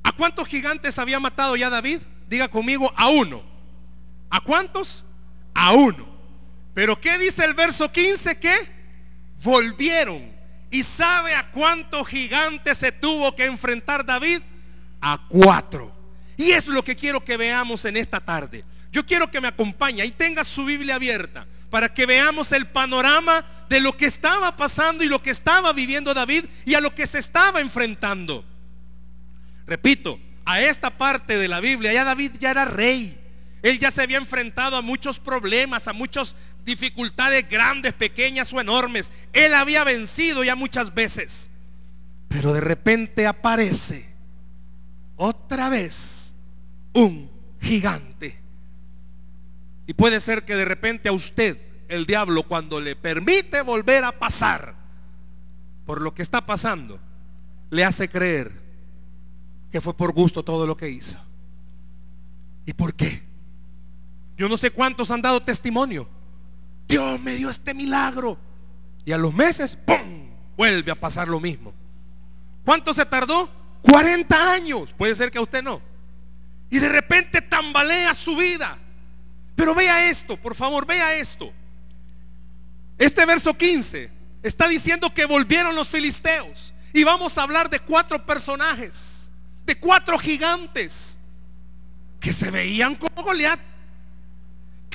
¿A 0.04 0.12
cuántos 0.14 0.48
gigantes 0.48 0.98
había 0.98 1.20
matado 1.20 1.56
ya 1.56 1.70
David? 1.70 2.00
Diga 2.30 2.48
conmigo, 2.48 2.92
a 2.96 3.10
uno. 3.10 3.44
¿A 4.30 4.40
cuántos? 4.40 5.04
A 5.54 5.74
uno. 5.74 6.08
Pero 6.74 7.00
¿qué 7.00 7.18
dice 7.18 7.44
el 7.44 7.54
verso 7.54 7.92
15? 7.92 8.40
Que 8.40 8.56
volvieron. 9.44 10.35
¿Y 10.76 10.84
sabe 10.84 11.34
a 11.34 11.50
cuántos 11.52 12.06
gigantes 12.06 12.80
se 12.80 12.92
tuvo 12.92 13.34
que 13.34 13.46
enfrentar 13.46 14.06
David? 14.06 14.42
A 15.00 15.26
cuatro. 15.30 15.96
Y 16.36 16.52
es 16.52 16.68
lo 16.68 16.84
que 16.84 16.98
quiero 16.98 17.24
que 17.24 17.38
veamos 17.38 17.86
en 17.86 17.96
esta 17.96 18.20
tarde. 18.20 18.66
Yo 18.92 19.06
quiero 19.06 19.32
que 19.32 19.40
me 19.40 19.48
acompañe 19.48 20.04
y 20.04 20.12
tenga 20.12 20.44
su 20.44 20.66
Biblia 20.66 20.96
abierta 20.96 21.48
para 21.70 21.94
que 21.94 22.06
veamos 22.06 22.52
el 22.52 22.68
panorama 22.68 23.46
de 23.70 23.80
lo 23.80 23.96
que 23.96 24.08
estaba 24.08 24.58
pasando 24.58 25.02
y 25.02 25.08
lo 25.08 25.22
que 25.22 25.30
estaba 25.30 25.72
viviendo 25.72 26.14
David 26.14 26.44
y 26.66 26.74
a 26.74 26.82
lo 26.82 26.94
que 26.94 27.08
se 27.08 27.20
estaba 27.20 27.62
enfrentando. 27.62 28.44
Repito, 29.66 30.20
a 30.44 30.60
esta 30.60 30.90
parte 30.90 31.38
de 31.38 31.48
la 31.48 31.62
Biblia, 31.62 31.94
ya 31.94 32.04
David 32.04 32.34
ya 32.38 32.52
era 32.52 32.66
rey. 32.66 33.18
Él 33.66 33.80
ya 33.80 33.90
se 33.90 34.04
había 34.04 34.20
enfrentado 34.20 34.78
a 34.78 34.84
muchos 34.84 35.20
problemas, 35.20 35.88
a 35.88 35.94
muchas 35.94 36.36
dificultades 36.64 37.50
grandes, 37.50 37.94
pequeñas 37.94 38.54
o 38.54 38.62
enormes. 38.62 39.12
Él 39.34 39.56
había 39.56 39.84
vencido 39.84 40.44
ya 40.44 40.56
muchas 40.56 40.94
veces. 40.94 41.50
Pero 42.28 42.54
de 42.54 42.62
repente 42.62 43.26
aparece 43.26 44.08
otra 45.16 45.70
vez 45.70 46.36
un 46.94 47.32
gigante. 47.60 48.40
Y 49.88 49.96
puede 49.96 50.22
ser 50.22 50.46
que 50.46 50.56
de 50.56 50.66
repente 50.66 51.10
a 51.10 51.14
usted, 51.14 51.58
el 51.88 52.06
diablo, 52.06 52.44
cuando 52.44 52.80
le 52.80 52.96
permite 52.96 53.64
volver 53.64 54.04
a 54.04 54.12
pasar 54.12 54.76
por 55.88 56.02
lo 56.02 56.14
que 56.14 56.22
está 56.22 56.46
pasando, 56.46 57.00
le 57.72 57.84
hace 57.84 58.10
creer 58.10 58.52
que 59.72 59.82
fue 59.82 59.98
por 59.98 60.14
gusto 60.14 60.44
todo 60.44 60.68
lo 60.68 60.78
que 60.78 60.88
hizo. 60.88 61.18
¿Y 62.68 62.74
por 62.74 62.94
qué? 62.94 63.26
Yo 64.38 64.50
no 64.50 64.58
sé 64.58 64.72
cuántos 64.72 65.12
han 65.12 65.22
dado 65.22 65.42
testimonio. 65.42 66.10
Dios 66.88 67.20
me 67.20 67.36
dio 67.36 67.50
este 67.50 67.74
milagro. 67.74 68.38
Y 69.06 69.12
a 69.12 69.18
los 69.18 69.34
meses, 69.34 69.78
¡pum! 69.86 70.30
Vuelve 70.58 70.92
a 70.92 71.00
pasar 71.00 71.28
lo 71.28 71.40
mismo. 71.40 71.74
¿Cuánto 72.64 72.94
se 72.94 73.06
tardó? 73.06 73.50
40 73.82 74.54
años. 74.54 74.94
Puede 74.98 75.16
ser 75.16 75.32
que 75.32 75.38
a 75.38 75.42
usted 75.42 75.64
no. 75.64 75.82
Y 76.70 76.80
de 76.80 76.90
repente 76.90 77.42
tambalea 77.42 78.14
su 78.14 78.36
vida. 78.36 78.78
Pero 79.56 79.74
vea 79.74 80.10
esto, 80.10 80.36
por 80.38 80.56
favor, 80.56 80.86
vea 80.86 81.16
esto. 81.16 81.54
Este 82.98 83.26
verso 83.26 83.54
15 83.54 84.12
está 84.44 84.68
diciendo 84.68 85.14
que 85.14 85.26
volvieron 85.26 85.76
los 85.76 85.88
filisteos. 85.88 86.74
Y 86.94 87.04
vamos 87.04 87.38
a 87.38 87.44
hablar 87.44 87.70
de 87.70 87.80
cuatro 87.80 88.26
personajes 88.26 89.16
de 89.66 89.76
cuatro 89.76 90.18
gigantes 90.20 91.18
que 92.20 92.32
se 92.32 92.52
veían 92.52 92.96
como 92.96 93.24
Goliat, 93.24 93.60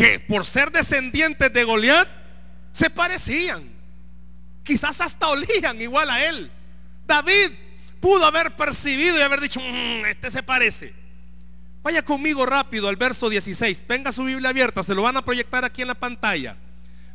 que 0.01 0.19
por 0.19 0.47
ser 0.47 0.73
descendientes 0.73 1.53
de 1.53 1.63
Goliat 1.63 2.09
se 2.73 2.89
parecían, 2.89 3.71
quizás 4.65 4.99
hasta 5.03 5.29
olían 5.29 5.79
igual 5.79 6.09
a 6.09 6.25
él. 6.25 6.51
David 7.07 7.51
pudo 8.01 8.25
haber 8.25 8.57
percibido 8.57 9.19
y 9.19 9.21
haber 9.21 9.43
dicho, 9.43 9.61
mm, 9.61 10.07
este 10.07 10.31
se 10.31 10.43
parece. 10.43 10.95
Vaya 11.83 12.03
conmigo 12.03 12.47
rápido 12.47 12.89
al 12.89 12.97
verso 12.97 13.29
16. 13.29 13.87
Tenga 13.87 14.11
su 14.11 14.25
Biblia 14.25 14.49
abierta, 14.49 14.83
se 14.83 14.95
lo 14.95 15.03
van 15.03 15.19
a 15.19 15.23
proyectar 15.23 15.67
aquí 15.67 15.83
en 15.83 15.89
la 15.89 15.95
pantalla. 15.95 16.57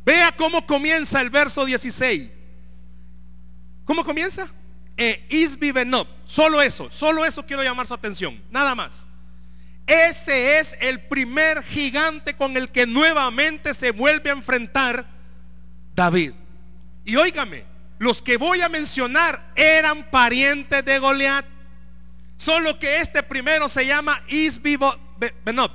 Vea 0.04 0.30
cómo 0.36 0.64
comienza 0.64 1.20
el 1.20 1.30
verso 1.30 1.64
16. 1.64 2.30
¿Cómo 3.84 4.04
comienza? 4.04 4.48
e. 4.96 5.26
Solo 6.24 6.62
eso, 6.62 6.88
solo 6.92 7.24
eso 7.24 7.44
quiero 7.44 7.64
llamar 7.64 7.88
su 7.88 7.94
atención, 7.94 8.40
nada 8.48 8.76
más. 8.76 9.08
Ese 9.86 10.58
es 10.58 10.76
el 10.80 11.00
primer 11.00 11.62
gigante 11.62 12.34
con 12.34 12.56
el 12.56 12.70
que 12.70 12.86
nuevamente 12.86 13.72
se 13.72 13.92
vuelve 13.92 14.30
a 14.30 14.34
enfrentar 14.34 15.06
David. 15.94 16.32
Y 17.04 17.14
óigame, 17.14 17.64
los 17.98 18.20
que 18.20 18.36
voy 18.36 18.60
a 18.60 18.68
mencionar 18.68 19.52
eran 19.54 20.10
parientes 20.10 20.84
de 20.84 20.98
Goliat. 20.98 21.46
Solo 22.36 22.78
que 22.78 23.00
este 23.00 23.22
primero 23.22 23.68
se 23.68 23.86
llama 23.86 24.20
Isbibenob. 24.28 25.70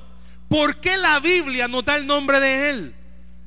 ¿Por 0.49 0.81
qué 0.81 0.97
la 0.97 1.19
Biblia 1.19 1.69
no 1.69 1.81
da 1.81 1.95
el 1.95 2.05
nombre 2.05 2.39
de 2.39 2.69
él? 2.69 2.95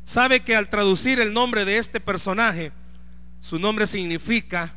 Sabe 0.02 0.40
que 0.40 0.56
al 0.56 0.70
traducir 0.70 1.20
el 1.20 1.32
nombre 1.32 1.66
de 1.66 1.76
este 1.76 2.00
personaje, 2.00 2.72
su 3.38 3.58
nombre 3.58 3.86
significa 3.86 4.74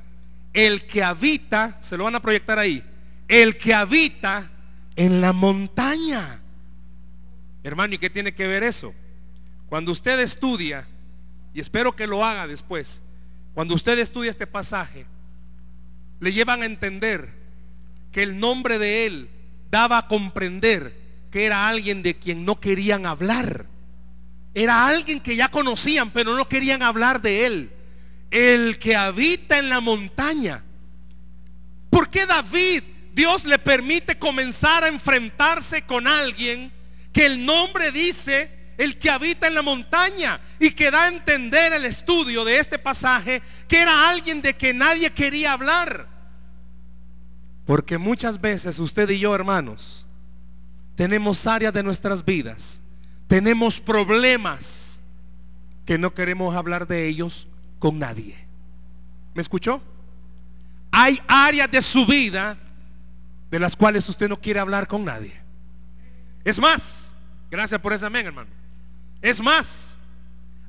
el 0.53 0.85
que 0.85 1.01
habita, 1.01 1.77
se 1.79 1.95
lo 1.95 2.03
van 2.03 2.15
a 2.15 2.21
proyectar 2.21 2.59
ahí, 2.59 2.83
el 3.27 3.57
que 3.57 3.73
habita 3.73 4.51
en 4.97 5.21
la 5.21 5.31
montaña. 5.31 6.41
Hermano, 7.63 7.93
¿y 7.93 7.97
qué 7.97 8.09
tiene 8.09 8.33
que 8.33 8.47
ver 8.47 8.63
eso? 8.63 8.93
Cuando 9.69 9.93
usted 9.93 10.19
estudia, 10.19 10.85
y 11.53 11.61
espero 11.61 11.95
que 11.95 12.07
lo 12.07 12.25
haga 12.25 12.47
después, 12.47 13.01
cuando 13.53 13.75
usted 13.75 13.97
estudia 13.99 14.29
este 14.29 14.47
pasaje, 14.47 15.05
le 16.19 16.33
llevan 16.33 16.63
a 16.63 16.65
entender 16.65 17.31
que 18.11 18.23
el 18.23 18.39
nombre 18.39 18.79
de 18.79 19.05
él 19.05 19.29
daba 19.71 19.99
a 19.99 20.07
comprender 20.07 20.95
que 21.31 21.45
era 21.45 21.69
alguien 21.69 22.03
de 22.03 22.17
quien 22.17 22.43
no 22.43 22.59
querían 22.59 23.05
hablar. 23.05 23.67
Era 24.53 24.87
alguien 24.87 25.19
que 25.19 25.35
ya 25.35 25.49
conocían, 25.49 26.09
pero 26.11 26.35
no 26.35 26.49
querían 26.49 26.81
hablar 26.81 27.21
de 27.21 27.45
él 27.45 27.71
el 28.31 28.77
que 28.79 28.95
habita 28.95 29.59
en 29.59 29.69
la 29.69 29.79
montaña. 29.79 30.63
¿Por 31.89 32.09
qué 32.09 32.25
David, 32.25 32.83
Dios 33.17 33.45
le 33.45 33.57
permite 33.57 34.19
comenzar 34.19 34.83
a 34.83 34.89
enfrentarse 34.89 35.81
con 35.81 36.05
alguien 36.05 36.71
que 37.11 37.25
el 37.25 37.43
nombre 37.43 37.91
dice 37.91 38.75
el 38.77 38.99
que 38.99 39.09
habita 39.09 39.47
en 39.47 39.55
la 39.55 39.63
montaña 39.63 40.39
y 40.59 40.69
que 40.69 40.91
da 40.91 41.05
a 41.05 41.07
entender 41.07 41.73
el 41.73 41.85
estudio 41.85 42.45
de 42.45 42.59
este 42.59 42.77
pasaje 42.77 43.41
que 43.67 43.79
era 43.79 44.07
alguien 44.07 44.39
de 44.43 44.55
que 44.55 44.71
nadie 44.71 45.09
quería 45.09 45.53
hablar? 45.53 46.07
Porque 47.65 47.97
muchas 47.97 48.39
veces 48.39 48.77
usted 48.77 49.09
y 49.09 49.17
yo, 49.17 49.33
hermanos, 49.33 50.07
tenemos 50.95 51.47
áreas 51.47 51.73
de 51.73 51.81
nuestras 51.81 52.23
vidas, 52.23 52.83
tenemos 53.27 53.79
problemas 53.79 55.01
que 55.87 55.97
no 55.97 56.13
queremos 56.13 56.55
hablar 56.55 56.85
de 56.85 57.07
ellos 57.07 57.47
con 57.79 57.97
nadie. 57.97 58.37
¿Me 59.33 59.41
escuchó? 59.41 59.81
Hay 60.91 61.19
áreas 61.27 61.71
de 61.71 61.81
su 61.81 62.05
vida 62.05 62.59
de 63.49 63.59
las 63.59 63.75
cuales 63.75 64.07
usted 64.09 64.29
no 64.29 64.39
quiere 64.39 64.59
hablar 64.59 64.87
con 64.87 65.05
nadie. 65.05 65.33
Es 66.43 66.59
más, 66.59 67.13
gracias 67.49 67.79
por 67.81 67.93
ese 67.93 68.05
amén, 68.05 68.27
hermano. 68.27 68.49
Es 69.21 69.41
más, 69.41 69.95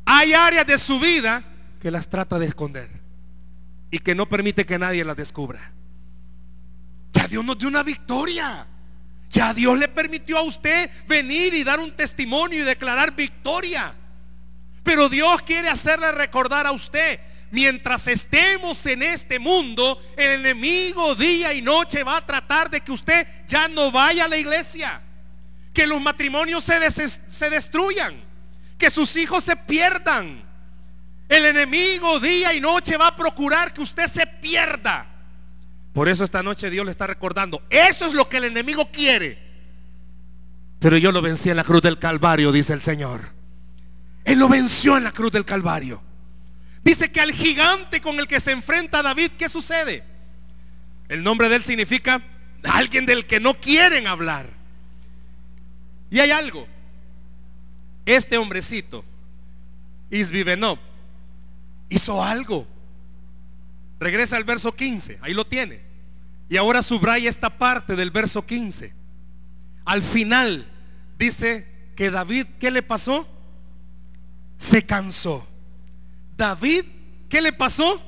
hay 0.04 0.32
áreas 0.32 0.66
de 0.66 0.78
su 0.78 0.98
vida 0.98 1.44
que 1.80 1.90
las 1.90 2.08
trata 2.08 2.38
de 2.38 2.46
esconder 2.46 2.90
y 3.90 3.98
que 3.98 4.14
no 4.14 4.28
permite 4.28 4.66
que 4.66 4.78
nadie 4.78 5.04
las 5.04 5.16
descubra. 5.16 5.72
Ya 7.12 7.26
Dios 7.26 7.44
nos 7.44 7.58
dio 7.58 7.68
una 7.68 7.82
victoria. 7.82 8.66
Ya 9.30 9.52
Dios 9.52 9.78
le 9.78 9.88
permitió 9.88 10.38
a 10.38 10.42
usted 10.42 10.90
venir 11.06 11.52
y 11.54 11.62
dar 11.62 11.78
un 11.80 11.92
testimonio 11.92 12.62
y 12.62 12.64
declarar 12.64 13.14
victoria. 13.14 13.94
Pero 14.82 15.08
Dios 15.08 15.42
quiere 15.42 15.68
hacerle 15.68 16.10
recordar 16.12 16.66
a 16.66 16.72
usted, 16.72 17.20
mientras 17.50 18.06
estemos 18.06 18.84
en 18.86 19.02
este 19.02 19.38
mundo, 19.38 20.00
el 20.16 20.40
enemigo 20.40 21.14
día 21.14 21.52
y 21.52 21.62
noche 21.62 22.02
va 22.04 22.18
a 22.18 22.26
tratar 22.26 22.70
de 22.70 22.80
que 22.80 22.92
usted 22.92 23.26
ya 23.46 23.68
no 23.68 23.90
vaya 23.90 24.24
a 24.24 24.28
la 24.28 24.36
iglesia, 24.36 25.02
que 25.72 25.86
los 25.86 26.00
matrimonios 26.00 26.64
se, 26.64 26.90
se 26.90 27.50
destruyan, 27.50 28.22
que 28.76 28.90
sus 28.90 29.16
hijos 29.16 29.44
se 29.44 29.56
pierdan. 29.56 30.46
El 31.28 31.44
enemigo 31.44 32.18
día 32.20 32.54
y 32.54 32.60
noche 32.60 32.96
va 32.96 33.08
a 33.08 33.16
procurar 33.16 33.72
que 33.72 33.82
usted 33.82 34.06
se 34.06 34.26
pierda. 34.26 35.06
Por 35.92 36.08
eso 36.08 36.24
esta 36.24 36.42
noche 36.42 36.70
Dios 36.70 36.84
le 36.84 36.90
está 36.90 37.06
recordando, 37.06 37.62
eso 37.70 38.06
es 38.06 38.14
lo 38.14 38.28
que 38.28 38.38
el 38.38 38.44
enemigo 38.44 38.90
quiere. 38.90 39.48
Pero 40.78 40.96
yo 40.96 41.10
lo 41.12 41.20
vencí 41.20 41.50
en 41.50 41.56
la 41.56 41.64
cruz 41.64 41.82
del 41.82 41.98
Calvario, 41.98 42.52
dice 42.52 42.72
el 42.72 42.82
Señor. 42.82 43.32
Él 44.24 44.38
lo 44.38 44.48
venció 44.48 44.96
en 44.96 45.04
la 45.04 45.12
cruz 45.12 45.32
del 45.32 45.44
Calvario. 45.44 46.02
Dice 46.88 47.12
que 47.12 47.20
al 47.20 47.32
gigante 47.32 48.00
con 48.00 48.18
el 48.18 48.26
que 48.26 48.40
se 48.40 48.50
enfrenta 48.50 49.02
David, 49.02 49.32
¿qué 49.32 49.50
sucede? 49.50 50.02
El 51.10 51.22
nombre 51.22 51.50
de 51.50 51.56
él 51.56 51.62
significa 51.62 52.22
alguien 52.64 53.04
del 53.04 53.26
que 53.26 53.38
no 53.40 53.60
quieren 53.60 54.06
hablar. 54.06 54.48
Y 56.10 56.18
hay 56.18 56.30
algo. 56.30 56.66
Este 58.06 58.38
hombrecito, 58.38 59.04
Isbibenov, 60.10 60.78
hizo 61.90 62.24
algo. 62.24 62.66
Regresa 64.00 64.38
al 64.38 64.44
verso 64.44 64.74
15, 64.74 65.18
ahí 65.20 65.34
lo 65.34 65.46
tiene. 65.46 65.82
Y 66.48 66.56
ahora 66.56 66.82
subraya 66.82 67.28
esta 67.28 67.58
parte 67.58 67.96
del 67.96 68.10
verso 68.10 68.46
15. 68.46 68.94
Al 69.84 70.00
final 70.00 70.66
dice 71.18 71.66
que 71.94 72.10
David, 72.10 72.46
¿qué 72.58 72.70
le 72.70 72.82
pasó? 72.82 73.28
Se 74.56 74.86
cansó. 74.86 75.46
David, 76.38 76.84
¿qué 77.28 77.42
le 77.42 77.52
pasó? 77.52 78.00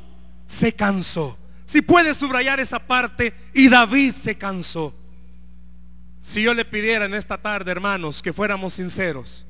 Se 0.46 0.72
cansó. 0.72 1.36
Si 1.66 1.82
puede 1.82 2.14
subrayar 2.14 2.60
esa 2.60 2.78
parte, 2.78 3.34
y 3.52 3.68
David 3.68 4.12
se 4.12 4.38
cansó. 4.38 4.94
Si 6.20 6.42
yo 6.42 6.54
le 6.54 6.64
pidiera 6.64 7.06
en 7.06 7.14
esta 7.14 7.38
tarde, 7.38 7.72
hermanos, 7.72 8.22
que 8.22 8.32
fuéramos 8.32 8.74
sinceros, 8.74 9.44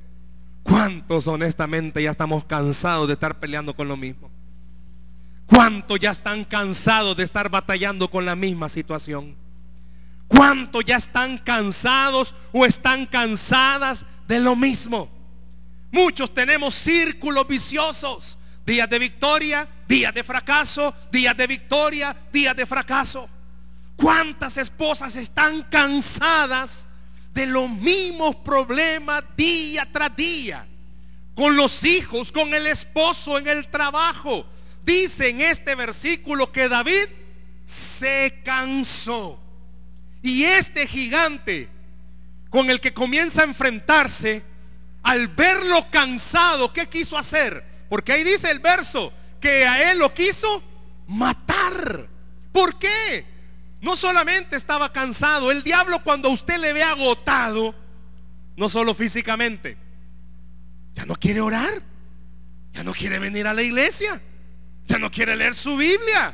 ¿cuántos 0.63 1.27
honestamente 1.27 2.03
ya 2.03 2.11
estamos 2.11 2.45
cansados 2.47 3.07
de 3.07 3.15
estar 3.15 3.39
peleando 3.39 3.77
con 3.77 3.87
lo 3.87 3.99
mismo? 3.99 4.31
¿Cuántos 5.45 6.01
ya 6.01 6.13
están 6.13 6.45
cansados 6.45 7.17
de 7.17 7.25
estar 7.25 7.51
batallando 7.51 8.09
con 8.09 8.25
la 8.25 8.35
misma 8.35 8.71
situación? 8.71 9.37
¿Cuántos 10.27 10.85
ya 10.87 10.97
están 10.97 11.37
cansados 11.37 12.35
o 12.53 12.65
están 12.65 13.05
cansadas 13.05 14.07
de 14.27 14.41
lo 14.41 14.57
mismo? 14.57 15.11
Muchos 15.91 16.33
tenemos 16.33 16.75
círculos 16.75 17.47
viciosos. 17.47 18.39
Días 18.71 18.89
de 18.89 19.01
victoria, 19.01 19.69
días 19.89 20.15
de 20.15 20.23
fracaso, 20.23 20.95
días 21.11 21.37
de 21.37 21.49
victoria, 21.49 22.17
días 22.33 22.55
de 22.55 22.65
fracaso. 22.65 23.29
¿Cuántas 23.97 24.57
esposas 24.59 25.17
están 25.17 25.65
cansadas 25.65 26.87
de 27.35 27.47
los 27.47 27.69
mismos 27.69 28.37
problemas 28.37 29.25
día 29.37 29.89
tras 29.91 30.15
día? 30.15 30.69
Con 31.35 31.57
los 31.57 31.83
hijos, 31.83 32.31
con 32.31 32.55
el 32.55 32.69
esposo 32.69 33.41
en 33.41 33.49
el 33.49 33.67
trabajo. 33.67 34.47
Dice 34.85 35.31
en 35.31 35.41
este 35.41 35.75
versículo 35.75 36.53
que 36.53 36.69
David 36.69 37.09
se 37.65 38.41
cansó. 38.45 39.41
Y 40.23 40.45
este 40.45 40.87
gigante 40.87 41.69
con 42.51 42.71
el 42.71 42.81
que 42.81 42.95
comienza 42.95 43.41
a 43.41 43.47
enfrentarse, 43.47 44.45
al 45.03 45.27
verlo 45.27 45.91
cansado, 45.91 46.73
¿qué 46.73 46.89
quiso 46.89 47.19
hacer? 47.19 47.70
Porque 47.91 48.13
ahí 48.13 48.25
dice 48.25 48.51
el 48.51 48.61
verso 48.61 49.13
que 49.41 49.67
a 49.67 49.91
él 49.91 49.99
lo 49.99 50.15
quiso 50.15 50.63
matar. 51.09 52.09
¿Por 52.53 52.79
qué? 52.79 53.27
No 53.81 53.97
solamente 53.97 54.57
estaba 54.57 54.93
cansado, 54.93 55.51
el 55.51 55.65
diablo 55.65 56.03
cuando 56.05 56.29
usted 56.29 56.59
le 56.59 56.73
ve 56.73 56.85
agotado, 56.85 57.75
no 58.57 58.69
solo 58.69 58.95
físicamente, 58.95 59.77
ya 60.95 61.05
no 61.05 61.17
quiere 61.17 61.41
orar, 61.41 61.83
ya 62.73 62.85
no 62.85 62.93
quiere 62.93 63.19
venir 63.19 63.49
a 63.49 63.55
la 63.55 63.63
iglesia, 63.63 64.23
ya 64.87 64.99
no 64.99 65.11
quiere 65.11 65.35
leer 65.35 65.55
su 65.55 65.77
Biblia. 65.77 66.33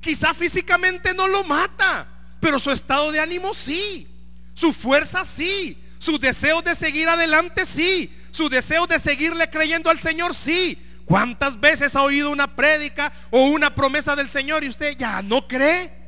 Quizá 0.00 0.32
físicamente 0.32 1.12
no 1.12 1.26
lo 1.26 1.42
mata, 1.42 2.06
pero 2.38 2.60
su 2.60 2.70
estado 2.70 3.10
de 3.10 3.18
ánimo 3.18 3.52
sí, 3.52 4.06
su 4.54 4.72
fuerza 4.72 5.24
sí, 5.24 5.82
sus 5.98 6.20
deseos 6.20 6.62
de 6.62 6.76
seguir 6.76 7.08
adelante 7.08 7.66
sí, 7.66 8.12
su 8.38 8.48
deseo 8.48 8.86
de 8.86 8.98
seguirle 8.98 9.50
creyendo 9.50 9.90
al 9.90 9.98
Señor 9.98 10.34
sí. 10.34 10.82
¿Cuántas 11.04 11.58
veces 11.60 11.94
ha 11.96 12.02
oído 12.02 12.30
una 12.30 12.54
prédica 12.54 13.12
o 13.30 13.44
una 13.44 13.74
promesa 13.74 14.14
del 14.14 14.28
Señor 14.28 14.64
y 14.64 14.68
usted 14.68 14.96
ya 14.96 15.22
no 15.22 15.46
cree? 15.46 15.98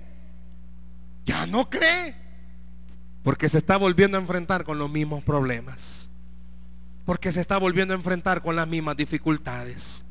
ya 1.30 1.46
no 1.46 1.68
cree. 1.70 2.16
Porque 3.22 3.48
se 3.48 3.58
está 3.58 3.76
volviendo 3.76 4.16
a 4.16 4.20
enfrentar 4.20 4.64
con 4.64 4.78
los 4.78 4.90
mismos 4.90 5.22
problemas. 5.22 6.10
Porque 7.04 7.32
se 7.32 7.40
está 7.40 7.58
volviendo 7.58 7.94
a 7.94 7.96
enfrentar 7.96 8.42
con 8.42 8.56
las 8.56 8.66
mismas 8.66 8.96
dificultades. 8.96 10.04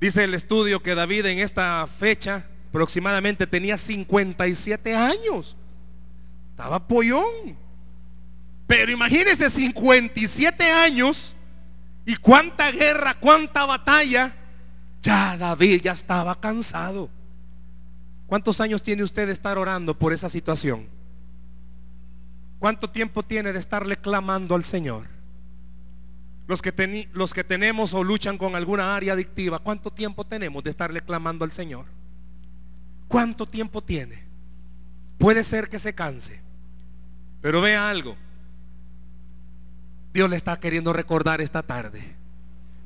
Dice 0.00 0.24
el 0.24 0.34
estudio 0.34 0.82
que 0.82 0.94
David 0.94 1.26
en 1.26 1.38
esta 1.38 1.86
fecha 1.86 2.46
aproximadamente 2.68 3.46
tenía 3.46 3.78
57 3.78 4.94
años. 4.94 5.56
Estaba 6.50 6.86
pollón. 6.86 7.63
Pero 8.66 8.92
imagínese 8.92 9.50
57 9.50 10.70
años 10.70 11.36
y 12.06 12.16
cuánta 12.16 12.70
guerra, 12.70 13.14
cuánta 13.18 13.66
batalla. 13.66 14.34
Ya 15.02 15.36
David 15.36 15.82
ya 15.82 15.92
estaba 15.92 16.40
cansado. 16.40 17.10
¿Cuántos 18.26 18.60
años 18.60 18.82
tiene 18.82 19.02
usted 19.02 19.26
de 19.26 19.32
estar 19.32 19.58
orando 19.58 19.98
por 19.98 20.12
esa 20.12 20.28
situación? 20.28 20.88
¿Cuánto 22.58 22.88
tiempo 22.88 23.22
tiene 23.22 23.52
de 23.52 23.58
estarle 23.58 23.96
clamando 23.96 24.54
al 24.54 24.64
Señor? 24.64 25.06
Los 26.46 26.62
que, 26.62 27.08
los 27.12 27.34
que 27.34 27.44
tenemos 27.44 27.92
o 27.94 28.02
luchan 28.02 28.38
con 28.38 28.54
alguna 28.56 28.96
área 28.96 29.12
adictiva, 29.12 29.58
¿cuánto 29.58 29.90
tiempo 29.90 30.24
tenemos 30.24 30.64
de 30.64 30.70
estarle 30.70 31.02
clamando 31.02 31.44
al 31.44 31.52
Señor? 31.52 31.86
¿Cuánto 33.08 33.46
tiempo 33.46 33.82
tiene? 33.82 34.24
Puede 35.18 35.44
ser 35.44 35.68
que 35.68 35.78
se 35.78 35.94
canse, 35.94 36.40
pero 37.40 37.60
vea 37.60 37.88
algo. 37.88 38.16
Dios 40.14 40.30
le 40.30 40.36
está 40.36 40.60
queriendo 40.60 40.92
recordar 40.92 41.40
esta 41.40 41.64
tarde. 41.64 42.14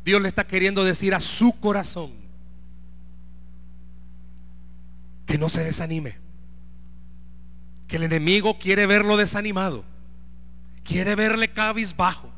Dios 0.03 0.23
le 0.23 0.29
está 0.29 0.47
queriendo 0.47 0.83
decir 0.83 1.15
a 1.15 1.21
su 1.21 1.53
corazón 1.61 2.13
que 5.27 5.37
no 5.37 5.51
se 5.51 5.63
desanime. 5.63 6.17
Que 7.87 7.97
el 7.97 8.05
enemigo 8.05 8.59
quiere 8.59 8.87
verlo 8.87 9.19
desanimado. 9.19 9.85
Quiere 10.83 11.15
verle 11.17 11.49
cabizbajo. 11.49 12.33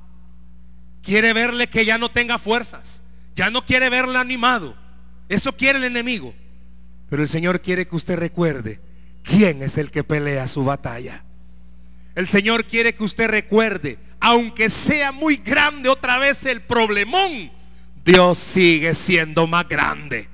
Quiere 1.02 1.32
verle 1.32 1.68
que 1.68 1.84
ya 1.84 1.96
no 1.96 2.10
tenga 2.10 2.38
fuerzas. 2.38 3.04
Ya 3.36 3.48
no 3.48 3.64
quiere 3.64 3.90
verle 3.90 4.18
animado. 4.18 4.74
Eso 5.28 5.56
quiere 5.56 5.78
el 5.78 5.84
enemigo. 5.84 6.34
Pero 7.08 7.22
el 7.22 7.28
Señor 7.28 7.60
quiere 7.60 7.86
que 7.86 7.94
usted 7.94 8.18
recuerde 8.18 8.80
quién 9.22 9.62
es 9.62 9.78
el 9.78 9.92
que 9.92 10.02
pelea 10.02 10.48
su 10.48 10.64
batalla. 10.64 11.24
El 12.14 12.28
Señor 12.28 12.64
quiere 12.64 12.94
que 12.94 13.04
usted 13.04 13.28
recuerde, 13.28 13.98
aunque 14.18 14.68
sea 14.68 15.12
muy 15.12 15.36
grande 15.36 15.88
otra 15.88 16.18
vez 16.18 16.44
el 16.44 16.60
problemón, 16.60 17.50
Dios 18.04 18.38
sigue 18.38 18.94
siendo 18.94 19.46
más 19.46 19.68
grande. 19.68 20.28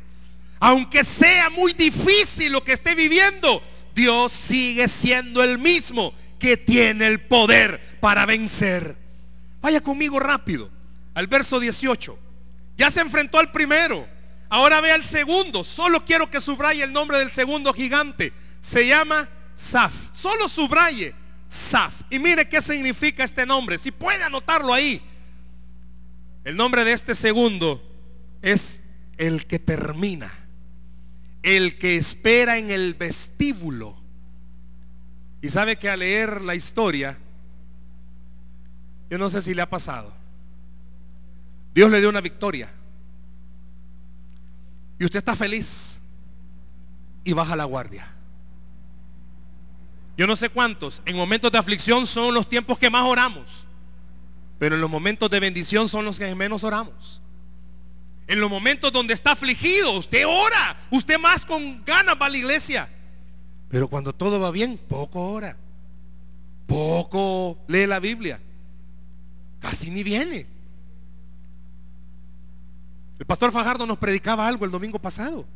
Aunque 0.58 1.04
sea 1.04 1.50
muy 1.50 1.72
difícil 1.74 2.52
lo 2.52 2.64
que 2.64 2.72
esté 2.72 2.94
viviendo, 2.94 3.62
Dios 3.94 4.32
sigue 4.32 4.88
siendo 4.88 5.42
el 5.42 5.58
mismo 5.58 6.14
que 6.38 6.56
tiene 6.56 7.06
el 7.06 7.20
poder 7.20 7.98
para 8.00 8.26
vencer. 8.26 8.96
Vaya 9.60 9.80
conmigo 9.80 10.18
rápido 10.18 10.70
al 11.14 11.26
verso 11.26 11.60
18. 11.60 12.18
Ya 12.76 12.90
se 12.90 13.00
enfrentó 13.00 13.38
al 13.38 13.52
primero. 13.52 14.06
Ahora 14.48 14.80
ve 14.80 14.92
al 14.92 15.04
segundo. 15.04 15.64
Solo 15.64 16.04
quiero 16.04 16.30
que 16.30 16.40
subraye 16.40 16.82
el 16.82 16.92
nombre 16.92 17.18
del 17.18 17.30
segundo 17.30 17.72
gigante. 17.72 18.32
Se 18.60 18.86
llama 18.86 19.28
Saf. 19.54 19.92
Solo 20.12 20.48
subraye 20.48 21.14
Saf. 21.48 22.02
Y 22.10 22.18
mire 22.18 22.48
qué 22.48 22.60
significa 22.60 23.24
este 23.24 23.46
nombre. 23.46 23.78
Si 23.78 23.90
puede 23.90 24.22
anotarlo 24.22 24.72
ahí. 24.72 25.02
El 26.44 26.56
nombre 26.56 26.84
de 26.84 26.92
este 26.92 27.14
segundo 27.14 27.82
es 28.42 28.80
el 29.16 29.46
que 29.46 29.58
termina 29.58 30.32
el 31.46 31.78
que 31.78 31.96
espera 31.96 32.58
en 32.58 32.70
el 32.70 32.94
vestíbulo. 32.94 33.96
Y 35.40 35.48
sabe 35.48 35.76
que 35.76 35.88
al 35.88 36.00
leer 36.00 36.42
la 36.42 36.56
historia, 36.56 37.16
yo 39.08 39.16
no 39.16 39.30
sé 39.30 39.40
si 39.40 39.54
le 39.54 39.62
ha 39.62 39.70
pasado. 39.70 40.12
Dios 41.72 41.88
le 41.88 42.00
dio 42.00 42.08
una 42.08 42.20
victoria. 42.20 42.68
Y 44.98 45.04
usted 45.04 45.18
está 45.18 45.36
feliz 45.36 46.00
y 47.22 47.32
baja 47.32 47.54
la 47.54 47.64
guardia. 47.64 48.12
Yo 50.16 50.26
no 50.26 50.34
sé 50.34 50.48
cuántos, 50.48 51.02
en 51.04 51.16
momentos 51.16 51.52
de 51.52 51.58
aflicción 51.58 52.06
son 52.06 52.32
los 52.32 52.48
tiempos 52.48 52.78
que 52.78 52.88
más 52.88 53.02
oramos, 53.02 53.66
pero 54.58 54.74
en 54.74 54.80
los 54.80 54.90
momentos 54.90 55.30
de 55.30 55.40
bendición 55.40 55.88
son 55.88 56.04
los 56.04 56.18
que 56.18 56.34
menos 56.34 56.64
oramos. 56.64 57.20
En 58.26 58.40
los 58.40 58.50
momentos 58.50 58.90
donde 58.92 59.14
está 59.14 59.32
afligido, 59.32 59.92
usted 59.92 60.26
ora, 60.26 60.76
usted 60.90 61.18
más 61.18 61.44
con 61.44 61.84
ganas 61.84 62.16
va 62.20 62.26
a 62.26 62.30
la 62.30 62.36
iglesia. 62.36 62.88
Pero 63.68 63.88
cuando 63.88 64.12
todo 64.12 64.40
va 64.40 64.50
bien, 64.50 64.78
poco 64.88 65.32
ora. 65.32 65.56
Poco 66.66 67.58
lee 67.68 67.86
la 67.86 68.00
Biblia. 68.00 68.40
Casi 69.60 69.90
ni 69.90 70.02
viene. 70.02 70.46
El 73.18 73.26
pastor 73.26 73.52
Fajardo 73.52 73.86
nos 73.86 73.98
predicaba 73.98 74.46
algo 74.46 74.64
el 74.64 74.70
domingo 74.70 74.98
pasado. 74.98 75.46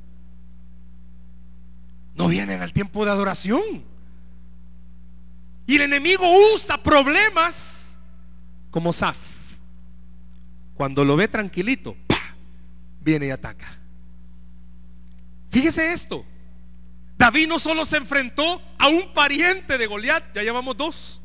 No 2.14 2.28
vienen 2.28 2.60
al 2.62 2.72
tiempo 2.72 3.04
de 3.04 3.10
adoración. 3.10 3.84
Y 5.70 5.76
el 5.76 5.82
enemigo 5.82 6.24
usa 6.56 6.82
problemas 6.82 7.96
como 8.72 8.92
Saf. 8.92 9.16
Cuando 10.74 11.04
lo 11.04 11.14
ve 11.14 11.28
tranquilito, 11.28 11.96
viene 13.00 13.28
y 13.28 13.30
ataca. 13.30 13.78
Fíjese 15.48 15.92
esto. 15.92 16.26
David 17.16 17.46
no 17.46 17.60
solo 17.60 17.86
se 17.86 17.98
enfrentó 17.98 18.60
a 18.78 18.88
un 18.88 19.14
pariente 19.14 19.78
de 19.78 19.86
Goliat, 19.86 20.34
ya 20.34 20.42
llevamos 20.42 20.76
dos. 20.76 21.20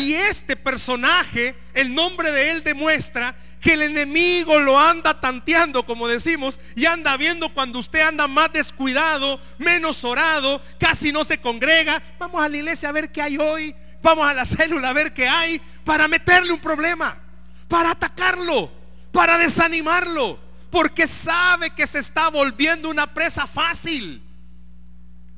Y 0.00 0.14
este 0.14 0.56
personaje, 0.56 1.54
el 1.74 1.94
nombre 1.94 2.32
de 2.32 2.52
él 2.52 2.64
demuestra 2.64 3.36
que 3.60 3.74
el 3.74 3.82
enemigo 3.82 4.58
lo 4.58 4.80
anda 4.80 5.20
tanteando, 5.20 5.84
como 5.84 6.08
decimos, 6.08 6.58
y 6.74 6.86
anda 6.86 7.18
viendo 7.18 7.52
cuando 7.52 7.78
usted 7.78 8.00
anda 8.00 8.26
más 8.26 8.50
descuidado, 8.50 9.38
menos 9.58 10.02
orado, 10.02 10.62
casi 10.78 11.12
no 11.12 11.22
se 11.22 11.38
congrega. 11.38 12.02
Vamos 12.18 12.42
a 12.42 12.48
la 12.48 12.56
iglesia 12.56 12.88
a 12.88 12.92
ver 12.92 13.12
qué 13.12 13.20
hay 13.20 13.36
hoy, 13.36 13.74
vamos 14.02 14.26
a 14.26 14.32
la 14.32 14.46
célula 14.46 14.88
a 14.88 14.94
ver 14.94 15.12
qué 15.12 15.28
hay, 15.28 15.60
para 15.84 16.08
meterle 16.08 16.50
un 16.50 16.60
problema, 16.60 17.20
para 17.68 17.90
atacarlo, 17.90 18.72
para 19.12 19.36
desanimarlo, 19.36 20.40
porque 20.70 21.06
sabe 21.06 21.70
que 21.70 21.86
se 21.86 21.98
está 21.98 22.30
volviendo 22.30 22.88
una 22.88 23.12
presa 23.12 23.46
fácil. 23.46 24.22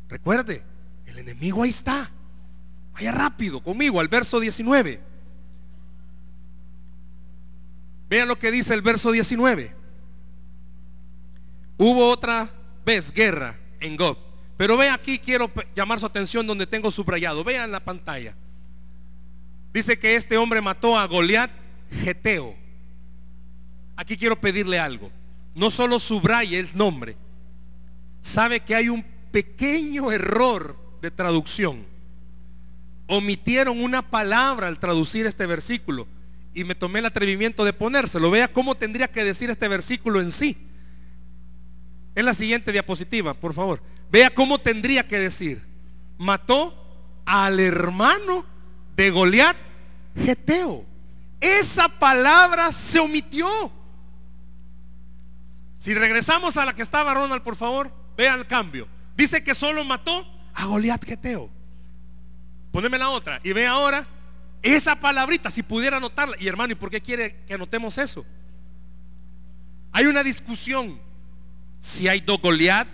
Recuerde, 0.08 0.62
el 1.06 1.18
enemigo 1.18 1.64
ahí 1.64 1.70
está. 1.70 2.12
Vaya 2.94 3.12
rápido 3.12 3.62
conmigo 3.62 4.00
al 4.00 4.08
verso 4.08 4.40
19. 4.40 5.00
Vean 8.08 8.28
lo 8.28 8.38
que 8.38 8.50
dice 8.50 8.74
el 8.74 8.82
verso 8.82 9.10
19. 9.10 9.74
Hubo 11.78 12.10
otra 12.10 12.50
vez 12.84 13.10
guerra 13.12 13.58
en 13.80 13.96
Gob. 13.96 14.18
Pero 14.56 14.76
ve 14.76 14.90
aquí, 14.90 15.18
quiero 15.18 15.50
llamar 15.74 15.98
su 15.98 16.06
atención 16.06 16.46
donde 16.46 16.66
tengo 16.66 16.90
subrayado. 16.90 17.42
Vean 17.42 17.72
la 17.72 17.80
pantalla. 17.80 18.36
Dice 19.72 19.98
que 19.98 20.14
este 20.14 20.36
hombre 20.36 20.60
mató 20.60 20.98
a 20.98 21.06
Goliat 21.06 21.50
Geteo. 21.90 22.54
Aquí 23.96 24.16
quiero 24.16 24.40
pedirle 24.40 24.78
algo. 24.78 25.10
No 25.54 25.70
solo 25.70 25.98
subraye 25.98 26.58
el 26.58 26.70
nombre. 26.74 27.16
Sabe 28.20 28.60
que 28.60 28.74
hay 28.74 28.88
un 28.88 29.04
pequeño 29.30 30.12
error 30.12 30.78
de 31.00 31.10
traducción. 31.10 31.91
Omitieron 33.06 33.82
una 33.82 34.02
palabra 34.02 34.68
al 34.68 34.78
traducir 34.78 35.26
este 35.26 35.46
versículo 35.46 36.06
y 36.54 36.64
me 36.64 36.74
tomé 36.74 37.00
el 37.00 37.06
atrevimiento 37.06 37.64
de 37.64 37.72
ponérselo. 37.72 38.30
Vea 38.30 38.52
cómo 38.52 38.76
tendría 38.76 39.08
que 39.08 39.24
decir 39.24 39.50
este 39.50 39.68
versículo 39.68 40.20
en 40.20 40.30
sí. 40.30 40.56
En 42.14 42.26
la 42.26 42.34
siguiente 42.34 42.72
diapositiva, 42.72 43.34
por 43.34 43.54
favor. 43.54 43.82
Vea 44.10 44.30
cómo 44.30 44.58
tendría 44.58 45.08
que 45.08 45.18
decir. 45.18 45.62
Mató 46.18 46.74
al 47.24 47.58
hermano 47.58 48.44
de 48.96 49.10
Goliat, 49.10 49.56
Geteo. 50.16 50.84
Esa 51.40 51.88
palabra 51.88 52.70
se 52.70 53.00
omitió. 53.00 53.48
Si 55.76 55.94
regresamos 55.94 56.56
a 56.56 56.64
la 56.64 56.74
que 56.74 56.82
estaba 56.82 57.14
Ronald, 57.14 57.42
por 57.42 57.56
favor, 57.56 57.90
vea 58.16 58.34
el 58.34 58.46
cambio. 58.46 58.86
Dice 59.16 59.42
que 59.42 59.54
solo 59.54 59.84
mató 59.84 60.26
a 60.54 60.66
Goliat 60.66 61.04
Geteo. 61.04 61.50
Poneme 62.72 62.98
la 62.98 63.10
otra. 63.10 63.38
Y 63.44 63.52
ve 63.52 63.66
ahora 63.66 64.06
esa 64.62 64.96
palabrita, 64.96 65.50
si 65.50 65.62
pudiera 65.62 65.98
anotarla. 65.98 66.36
Y 66.40 66.48
hermano, 66.48 66.72
¿y 66.72 66.76
por 66.76 66.90
qué 66.90 67.00
quiere 67.00 67.36
que 67.46 67.54
anotemos 67.54 67.98
eso? 67.98 68.24
Hay 69.92 70.06
una 70.06 70.24
discusión. 70.24 70.98
Si 71.78 72.08
hay 72.08 72.20
dos 72.20 72.40
Goliat, 72.40 72.88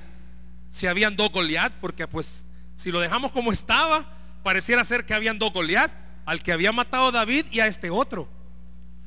si 0.71 0.87
habían 0.87 1.15
dos 1.15 1.31
Goliat, 1.31 1.73
porque 1.75 2.07
pues 2.09 2.45
si 2.75 2.91
lo 2.91 3.01
dejamos 3.01 3.33
como 3.33 3.53
estaba, 3.53 4.11
pareciera 4.43 4.85
ser 4.85 5.07
que 5.07 5.15
habían 5.15 5.39
dos 5.39 5.53
Goliat, 5.53 5.93
al 6.25 6.43
que 6.43 6.53
había 6.53 6.73
matado 6.73 7.13
David 7.13 7.47
y 7.51 7.61
a 7.61 7.67
este 7.67 7.91
otro. 7.91 8.29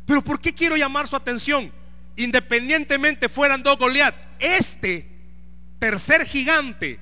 Pero 0.06 0.24
¿por 0.24 0.40
qué 0.40 0.54
quiero 0.54 0.78
llamar 0.78 1.08
su 1.08 1.16
atención? 1.16 1.72
Independientemente 2.16 3.28
fueran 3.28 3.64
dos 3.64 3.78
Goliat, 3.78 4.16
este 4.40 5.10
tercer 5.80 6.26
gigante 6.26 7.00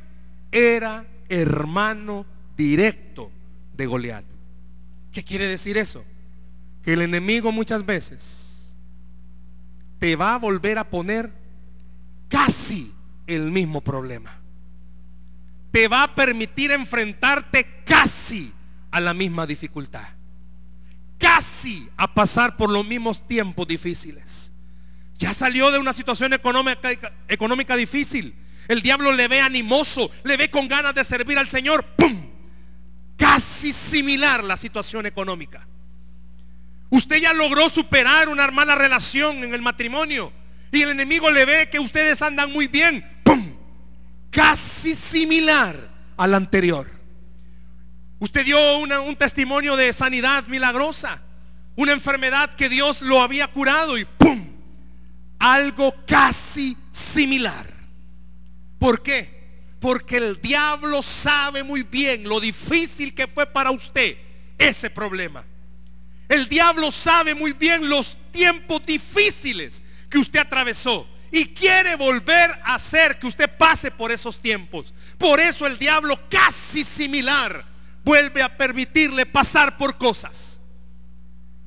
era 0.52 1.06
hermano 1.28 2.26
directo 2.56 3.32
de 3.80 3.88
Goliat. 3.88 4.26
¿Qué 5.12 5.24
quiere 5.24 5.48
decir 5.48 5.78
eso? 5.78 6.06
Que 6.84 6.94
el 6.94 7.02
enemigo 7.02 7.52
muchas 7.52 7.86
veces 7.86 8.76
te 9.98 10.16
va 10.16 10.36
a 10.36 10.38
volver 10.38 10.78
a 10.78 10.90
poner 10.90 11.34
casi 12.28 12.94
el 13.26 13.52
mismo 13.52 13.82
problema. 13.82 14.32
Te 15.72 15.88
va 15.88 16.04
a 16.04 16.16
permitir 16.16 16.72
enfrentarte 16.72 17.84
casi 17.86 18.54
a 18.92 19.00
la 19.00 19.14
misma 19.14 19.48
dificultad. 19.48 20.08
Casi 21.18 21.90
a 21.98 22.14
pasar 22.14 22.58
por 22.58 22.70
los 22.70 22.86
mismos 22.86 23.26
tiempos 23.28 23.68
difíciles. 23.68 24.52
Ya 25.18 25.34
salió 25.34 25.72
de 25.72 25.80
una 25.80 25.94
situación 25.94 26.34
económica, 26.34 26.90
económica 27.28 27.76
difícil 27.76 28.36
el 28.70 28.84
diablo 28.84 29.12
le 29.14 29.28
ve 29.28 29.42
animoso, 29.42 30.12
le 30.24 30.38
ve 30.38 30.52
con 30.52 30.68
ganas 30.68 30.94
de 30.94 31.04
servir 31.04 31.40
al 31.40 31.50
Señor. 31.50 31.84
¡Pum! 31.98 32.29
Casi 33.20 33.74
similar 33.74 34.46
la 34.46 34.56
situación 34.56 35.06
económica. 35.06 35.68
Usted 36.90 37.18
ya 37.18 37.34
logró 37.34 37.70
superar 37.70 38.30
una 38.30 38.50
mala 38.50 38.76
relación 38.76 39.44
en 39.44 39.54
el 39.54 39.62
matrimonio 39.62 40.32
y 40.72 40.82
el 40.82 40.92
enemigo 40.92 41.30
le 41.30 41.44
ve 41.44 41.70
que 41.70 41.80
ustedes 41.80 42.22
andan 42.22 42.52
muy 42.52 42.68
bien. 42.68 43.06
¡Pum! 43.24 43.58
Casi 44.32 44.96
similar 44.96 45.76
al 46.16 46.34
anterior. 46.34 46.90
Usted 48.20 48.46
dio 48.46 48.80
un 48.80 49.16
testimonio 49.18 49.76
de 49.76 49.92
sanidad 49.92 50.48
milagrosa, 50.48 51.22
una 51.76 51.92
enfermedad 51.92 52.56
que 52.56 52.70
Dios 52.70 53.02
lo 53.02 53.22
había 53.22 53.50
curado 53.50 53.98
y 53.98 54.06
¡pum! 54.06 54.48
Algo 55.40 55.94
casi 56.08 56.78
similar. 56.92 57.68
¿Por 58.80 59.04
qué? 59.04 59.39
Porque 59.80 60.18
el 60.18 60.42
diablo 60.42 61.02
sabe 61.02 61.64
muy 61.64 61.84
bien 61.84 62.28
lo 62.28 62.40
difícil 62.40 63.14
que 63.14 63.28
fue 63.28 63.46
para 63.46 63.72
usted 63.72 64.18
ese 64.58 64.90
problema. 64.90 65.46
El 66.28 66.48
diablo 66.50 66.92
sabe 66.92 67.34
muy 67.34 67.54
bien 67.54 67.90
los 67.90 68.18
tiempos 68.32 68.86
difíciles 68.86 69.82
que 70.10 70.20
usted 70.20 70.40
atravesó 70.40 71.08
y 71.32 71.46
quiere 71.54 71.96
volver 71.96 72.52
a 72.64 72.76
hacer 72.76 73.18
que 73.18 73.28
usted 73.28 73.50
pase 73.58 73.90
por 73.90 74.12
esos 74.12 74.40
tiempos. 74.40 74.94
Por 75.18 75.40
eso 75.40 75.66
el 75.66 75.80
diablo 75.80 76.20
casi 76.30 76.84
similar 76.84 77.66
vuelve 78.04 78.44
a 78.44 78.58
permitirle 78.58 79.26
pasar 79.26 79.78
por 79.78 79.98
cosas. 79.98 80.60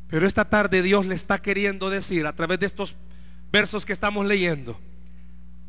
Pero 0.09 0.27
esta 0.27 0.44
tarde 0.44 0.83
Dios 0.83 1.07
le 1.07 1.14
está 1.14 1.40
queriendo 1.40 1.88
decir 1.88 2.27
a 2.27 2.35
través 2.35 2.61
de 2.61 2.66
estos 2.66 2.96
versos 3.51 3.87
que 3.87 3.94
estamos 3.94 4.27
leyendo. 4.27 4.79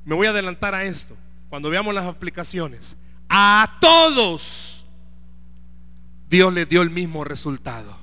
Me 0.03 0.13
voy 0.13 0.27
a 0.27 0.31
adelantar 0.31 0.75
a 0.75 0.83
esto 0.83 1.17
cuando 1.53 1.69
veamos 1.69 1.93
las 1.93 2.07
aplicaciones, 2.07 2.97
a 3.29 3.77
todos 3.79 4.87
Dios 6.27 6.51
les 6.51 6.67
dio 6.67 6.81
el 6.81 6.89
mismo 6.89 7.23
resultado. 7.23 7.95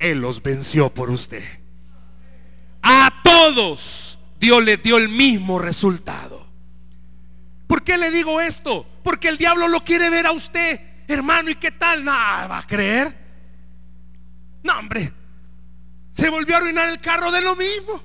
Él 0.00 0.18
los 0.18 0.42
venció 0.42 0.92
por 0.92 1.08
usted. 1.08 1.44
A 2.82 3.22
todos 3.22 4.18
Dios 4.40 4.64
les 4.64 4.82
dio 4.82 4.96
el 4.96 5.08
mismo 5.08 5.60
resultado. 5.60 6.48
¿Por 7.68 7.84
qué 7.84 7.96
le 7.96 8.10
digo 8.10 8.40
esto? 8.40 8.84
Porque 9.04 9.28
el 9.28 9.38
diablo 9.38 9.68
lo 9.68 9.84
quiere 9.84 10.10
ver 10.10 10.26
a 10.26 10.32
usted, 10.32 10.80
hermano, 11.06 11.50
¿y 11.50 11.54
qué 11.54 11.70
tal? 11.70 12.02
Nada, 12.02 12.48
va 12.48 12.58
a 12.58 12.66
creer. 12.66 13.16
No, 14.64 14.76
hombre, 14.80 15.12
se 16.12 16.28
volvió 16.28 16.56
a 16.56 16.58
arruinar 16.58 16.88
el 16.88 17.00
carro 17.00 17.30
de 17.30 17.40
lo 17.40 17.54
mismo. 17.54 18.02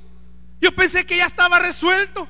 Yo 0.62 0.76
pensé 0.76 1.08
que 1.08 1.18
ya 1.18 1.26
estaba 1.26 1.58
resuelto. 1.58 2.28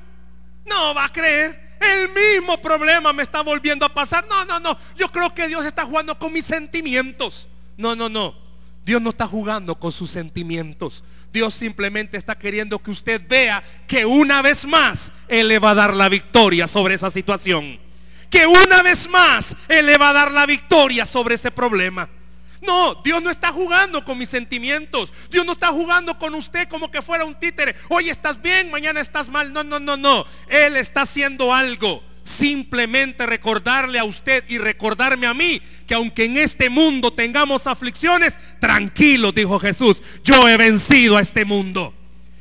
No 0.64 0.94
va 0.94 1.04
a 1.04 1.12
creer. 1.12 1.63
El 1.80 2.08
mismo 2.10 2.60
problema 2.60 3.12
me 3.12 3.22
está 3.22 3.42
volviendo 3.42 3.84
a 3.84 3.92
pasar. 3.92 4.26
No, 4.28 4.44
no, 4.44 4.60
no. 4.60 4.78
Yo 4.96 5.10
creo 5.10 5.34
que 5.34 5.48
Dios 5.48 5.64
está 5.66 5.84
jugando 5.84 6.18
con 6.18 6.32
mis 6.32 6.44
sentimientos. 6.44 7.48
No, 7.76 7.94
no, 7.94 8.08
no. 8.08 8.34
Dios 8.84 9.00
no 9.00 9.10
está 9.10 9.26
jugando 9.26 9.74
con 9.78 9.92
sus 9.92 10.10
sentimientos. 10.10 11.02
Dios 11.32 11.54
simplemente 11.54 12.16
está 12.16 12.36
queriendo 12.36 12.78
que 12.78 12.90
usted 12.90 13.26
vea 13.26 13.62
que 13.86 14.04
una 14.04 14.42
vez 14.42 14.66
más 14.66 15.12
Él 15.26 15.48
le 15.48 15.58
va 15.58 15.70
a 15.70 15.74
dar 15.74 15.94
la 15.94 16.08
victoria 16.08 16.66
sobre 16.66 16.94
esa 16.94 17.10
situación. 17.10 17.78
Que 18.30 18.46
una 18.46 18.82
vez 18.82 19.08
más 19.08 19.56
Él 19.68 19.86
le 19.86 19.96
va 19.96 20.10
a 20.10 20.12
dar 20.12 20.30
la 20.32 20.44
victoria 20.44 21.06
sobre 21.06 21.36
ese 21.36 21.50
problema. 21.50 22.08
No, 22.66 22.94
Dios 22.96 23.22
no 23.22 23.30
está 23.30 23.52
jugando 23.52 24.04
con 24.04 24.18
mis 24.18 24.28
sentimientos. 24.28 25.12
Dios 25.30 25.44
no 25.44 25.52
está 25.52 25.68
jugando 25.68 26.18
con 26.18 26.34
usted 26.34 26.68
como 26.68 26.90
que 26.90 27.02
fuera 27.02 27.24
un 27.24 27.34
títere. 27.34 27.74
Hoy 27.88 28.08
estás 28.08 28.40
bien, 28.40 28.70
mañana 28.70 29.00
estás 29.00 29.28
mal. 29.28 29.52
No, 29.52 29.62
no, 29.64 29.78
no, 29.78 29.96
no. 29.96 30.24
Él 30.48 30.76
está 30.76 31.02
haciendo 31.02 31.52
algo. 31.52 32.02
Simplemente 32.22 33.26
recordarle 33.26 33.98
a 33.98 34.04
usted 34.04 34.44
y 34.48 34.56
recordarme 34.56 35.26
a 35.26 35.34
mí 35.34 35.60
que 35.86 35.94
aunque 35.94 36.24
en 36.24 36.38
este 36.38 36.70
mundo 36.70 37.12
tengamos 37.12 37.66
aflicciones, 37.66 38.40
tranquilo, 38.60 39.30
dijo 39.30 39.60
Jesús, 39.60 40.00
yo 40.22 40.48
he 40.48 40.56
vencido 40.56 41.18
a 41.18 41.20
este 41.20 41.44
mundo. 41.44 41.92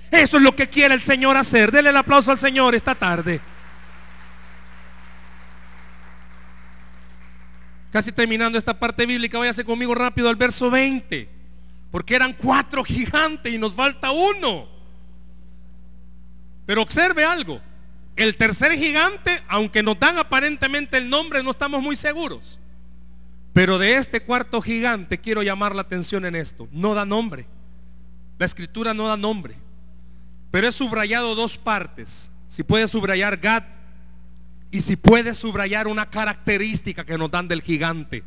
Eso 0.10 0.38
es 0.38 0.44
lo 0.44 0.56
que 0.56 0.70
quiere 0.70 0.94
el 0.94 1.02
Señor 1.02 1.36
hacer. 1.36 1.72
Dele 1.72 1.90
el 1.90 1.98
aplauso 1.98 2.32
al 2.32 2.40
Señor 2.40 2.76
esta 2.76 2.96
tarde. 2.96 3.42
Casi 7.94 8.12
terminando 8.12 8.58
esta 8.58 8.74
parte 8.80 9.06
bíblica, 9.06 9.38
váyase 9.38 9.64
conmigo 9.64 9.94
rápido 9.94 10.28
al 10.28 10.36
verso 10.36 10.72
20. 10.72 11.30
Porque 11.92 12.16
eran 12.16 12.34
cuatro 12.34 12.84
gigantes 12.84 13.54
y 13.54 13.60
nos 13.60 13.76
falta 13.76 14.10
uno. 14.10 14.68
Pero 16.66 16.82
observe 16.82 17.24
algo. 17.24 17.62
El 18.16 18.36
tercer 18.36 18.72
gigante, 18.72 19.44
aunque 19.48 19.84
nos 19.84 20.00
dan 20.00 20.18
aparentemente 20.18 20.98
el 20.98 21.08
nombre, 21.08 21.44
no 21.44 21.52
estamos 21.52 21.84
muy 21.84 21.96
seguros. 21.96 22.58
Pero 23.54 23.78
de 23.78 23.98
este 23.98 24.22
cuarto 24.22 24.60
gigante 24.60 25.20
quiero 25.20 25.44
llamar 25.44 25.76
la 25.76 25.84
atención 25.84 26.26
en 26.26 26.36
esto. 26.36 26.68
No 26.72 26.96
da 26.96 27.06
nombre. 27.06 27.46
La 28.40 28.48
escritura 28.48 28.96
no 28.96 29.08
da 29.08 29.18
nombre. 29.18 29.54
Pero 30.50 30.68
he 30.68 30.72
subrayado 30.72 31.36
dos 31.36 31.60
partes. 31.60 32.32
Si 32.48 32.64
puede 32.64 32.88
subrayar 32.88 33.38
Gad 33.38 33.66
y 34.74 34.82
si 34.82 34.96
puede 34.96 35.36
subrayar 35.36 35.88
una 35.88 36.10
característica 36.10 37.06
que 37.06 37.16
nos 37.16 37.30
dan 37.30 37.48
del 37.48 37.62
gigante, 37.62 38.24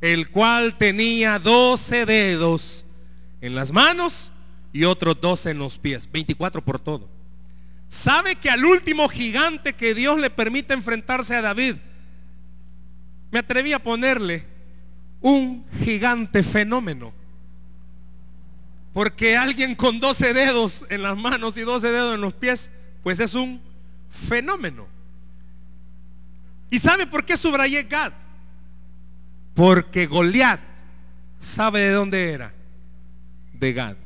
el 0.00 0.30
cual 0.30 0.78
tenía 0.78 1.40
12 1.40 2.06
dedos 2.06 2.86
en 3.40 3.56
las 3.56 3.72
manos 3.72 4.30
y 4.72 4.84
otros 4.84 5.20
12 5.20 5.50
en 5.50 5.58
los 5.58 5.76
pies, 5.76 6.08
24 6.08 6.64
por 6.64 6.78
todo. 6.78 7.08
¿Sabe 7.88 8.36
que 8.36 8.48
al 8.48 8.64
último 8.64 9.08
gigante 9.08 9.72
que 9.72 9.92
Dios 9.92 10.20
le 10.20 10.30
permite 10.30 10.72
enfrentarse 10.72 11.34
a 11.34 11.42
David, 11.42 11.74
me 13.32 13.40
atreví 13.40 13.72
a 13.72 13.82
ponerle 13.82 14.46
un 15.20 15.66
gigante 15.82 16.44
fenómeno? 16.44 17.12
Porque 18.92 19.36
alguien 19.36 19.74
con 19.74 19.98
12 19.98 20.32
dedos 20.32 20.86
en 20.90 21.02
las 21.02 21.16
manos 21.16 21.58
y 21.58 21.62
12 21.62 21.90
dedos 21.90 22.14
en 22.14 22.20
los 22.20 22.34
pies, 22.34 22.70
pues 23.02 23.18
es 23.18 23.34
un 23.34 23.60
fenómeno. 24.08 24.97
¿Y 26.70 26.78
sabe 26.78 27.06
por 27.06 27.24
qué 27.24 27.36
subrayé 27.36 27.84
Gad? 27.84 28.12
Porque 29.54 30.06
Goliat 30.06 30.60
sabe 31.38 31.80
de 31.80 31.90
dónde 31.90 32.32
era, 32.32 32.52
de 33.52 33.72
Gad. 33.72 33.96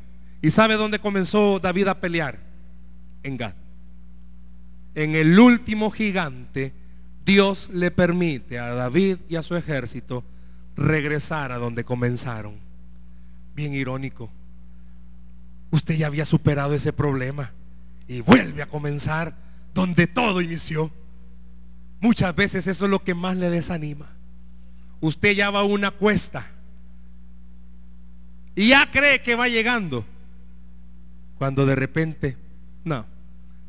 ¿Y 0.40 0.50
sabe 0.50 0.74
dónde 0.74 0.98
comenzó 0.98 1.60
David 1.60 1.88
a 1.88 2.00
pelear? 2.00 2.38
En 3.22 3.36
Gad. 3.36 3.54
En 4.94 5.14
el 5.14 5.38
último 5.38 5.90
gigante, 5.90 6.72
Dios 7.24 7.70
le 7.72 7.90
permite 7.90 8.58
a 8.58 8.74
David 8.74 9.18
y 9.28 9.36
a 9.36 9.42
su 9.42 9.56
ejército 9.56 10.24
regresar 10.76 11.52
a 11.52 11.58
donde 11.58 11.84
comenzaron. 11.84 12.56
Bien 13.54 13.74
irónico. 13.74 14.30
Usted 15.70 15.96
ya 15.96 16.06
había 16.08 16.24
superado 16.24 16.74
ese 16.74 16.92
problema 16.92 17.52
y 18.08 18.20
vuelve 18.20 18.62
a 18.62 18.66
comenzar 18.66 19.36
donde 19.74 20.06
todo 20.06 20.40
inició. 20.40 20.90
Muchas 22.02 22.34
veces 22.34 22.66
eso 22.66 22.84
es 22.84 22.90
lo 22.90 23.04
que 23.04 23.14
más 23.14 23.36
le 23.36 23.48
desanima. 23.48 24.10
Usted 25.00 25.36
ya 25.36 25.50
va 25.50 25.60
a 25.60 25.64
una 25.64 25.92
cuesta 25.92 26.44
y 28.56 28.70
ya 28.70 28.90
cree 28.90 29.22
que 29.22 29.36
va 29.36 29.46
llegando. 29.46 30.04
Cuando 31.38 31.64
de 31.64 31.76
repente, 31.76 32.36
no, 32.82 33.06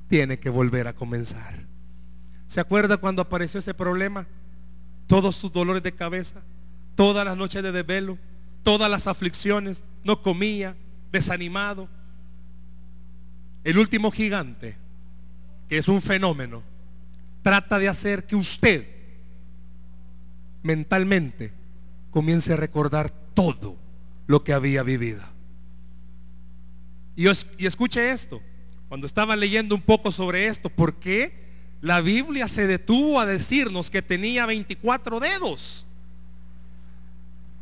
tiene 0.08 0.40
que 0.40 0.50
volver 0.50 0.88
a 0.88 0.94
comenzar. 0.94 1.54
¿Se 2.48 2.60
acuerda 2.60 2.98
cuando 2.98 3.22
apareció 3.22 3.60
ese 3.60 3.76
problema? 3.76 4.26
Todos 5.06 5.36
sus 5.36 5.54
dolores 5.54 5.84
de 5.84 5.92
cabeza, 5.92 6.42
todas 6.96 7.24
las 7.26 7.38
noches 7.38 7.62
de 7.62 7.72
desvelo, 7.72 8.18
todas 8.64 8.90
las 8.90 9.06
aflicciones, 9.06 9.84
no 10.04 10.24
comía, 10.24 10.76
desanimado. 11.12 11.88
El 13.64 13.78
último 13.78 14.10
gigante 14.10 14.76
que 15.70 15.78
es 15.78 15.88
un 15.88 16.02
fenómeno, 16.02 16.64
trata 17.44 17.78
de 17.78 17.90
hacer 17.90 18.26
que 18.26 18.36
usted 18.36 18.88
mentalmente 20.64 21.54
comience 22.10 22.54
a 22.54 22.56
recordar 22.58 23.12
todo 23.34 23.78
lo 24.26 24.44
que 24.44 24.54
había 24.54 24.82
vivido. 24.82 25.22
Y, 27.16 27.28
escuche 27.28 28.12
esto, 28.12 28.42
cuando 28.88 29.06
estaba 29.06 29.36
leyendo 29.36 29.76
un 29.76 29.82
poco 29.82 30.12
sobre 30.12 30.48
esto, 30.48 30.70
¿por 30.70 30.96
qué 30.96 31.44
la 31.82 32.02
Biblia 32.02 32.48
se 32.48 32.66
detuvo 32.66 33.20
a 33.20 33.26
decirnos 33.26 33.90
que 33.90 34.02
tenía 34.02 34.46
24 34.46 35.20
dedos? 35.20 35.86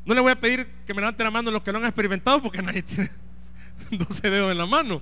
No 0.05 0.13
le 0.13 0.21
voy 0.21 0.31
a 0.31 0.39
pedir 0.39 0.67
que 0.85 0.93
me 0.93 1.01
levante 1.01 1.23
la 1.23 1.31
mano 1.31 1.51
los 1.51 1.63
que 1.63 1.71
no 1.71 1.79
han 1.79 1.85
experimentado 1.85 2.41
porque 2.41 2.61
nadie 2.61 2.83
tiene 2.83 3.09
12 3.89 4.29
dedos 4.29 4.51
en 4.51 4.57
la 4.57 4.65
mano. 4.65 5.01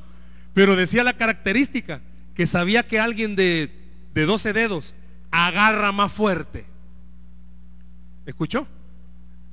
Pero 0.53 0.75
decía 0.75 1.03
la 1.03 1.17
característica 1.17 2.01
que 2.33 2.45
sabía 2.45 2.87
que 2.87 2.99
alguien 2.99 3.35
de, 3.35 3.78
de 4.13 4.25
12 4.25 4.53
dedos 4.53 4.95
agarra 5.31 5.91
más 5.91 6.11
fuerte. 6.11 6.65
¿Escuchó? 8.25 8.67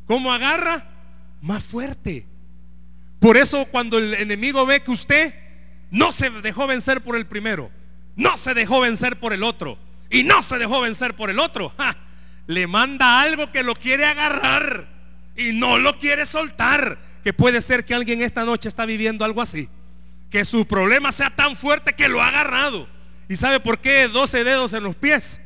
¿Cómo 0.06 0.32
agarra? 0.32 0.88
Más 1.42 1.62
fuerte. 1.62 2.26
Por 3.20 3.36
eso 3.36 3.66
cuando 3.66 3.98
el 3.98 4.14
enemigo 4.14 4.66
ve 4.66 4.82
que 4.82 4.90
usted 4.90 5.34
no 5.90 6.12
se 6.12 6.30
dejó 6.30 6.66
vencer 6.66 7.02
por 7.02 7.16
el 7.16 7.26
primero, 7.26 7.70
no 8.14 8.36
se 8.36 8.54
dejó 8.54 8.80
vencer 8.80 9.18
por 9.18 9.32
el 9.32 9.42
otro 9.42 9.78
y 10.10 10.22
no 10.22 10.42
se 10.42 10.58
dejó 10.58 10.80
vencer 10.80 11.16
por 11.16 11.30
el 11.30 11.38
otro, 11.38 11.72
le 12.46 12.66
manda 12.66 13.20
algo 13.20 13.50
que 13.52 13.62
lo 13.62 13.74
quiere 13.74 14.04
agarrar 14.04 14.88
y 15.36 15.52
no 15.52 15.78
lo 15.78 15.98
quiere 15.98 16.26
soltar. 16.26 16.98
Que 17.24 17.32
puede 17.32 17.60
ser 17.60 17.84
que 17.84 17.94
alguien 17.94 18.22
esta 18.22 18.44
noche 18.44 18.68
está 18.68 18.86
viviendo 18.86 19.24
algo 19.24 19.42
así 19.42 19.68
que 20.30 20.44
su 20.44 20.66
problema 20.66 21.12
sea 21.12 21.30
tan 21.30 21.56
fuerte 21.56 21.94
que 21.94 22.08
lo 22.08 22.22
ha 22.22 22.28
agarrado. 22.28 22.88
¿Y 23.28 23.36
sabe 23.36 23.60
por 23.60 23.80
qué 23.80 24.08
12 24.08 24.44
dedos 24.44 24.72
en 24.72 24.84
los 24.84 24.94
pies? 24.94 25.40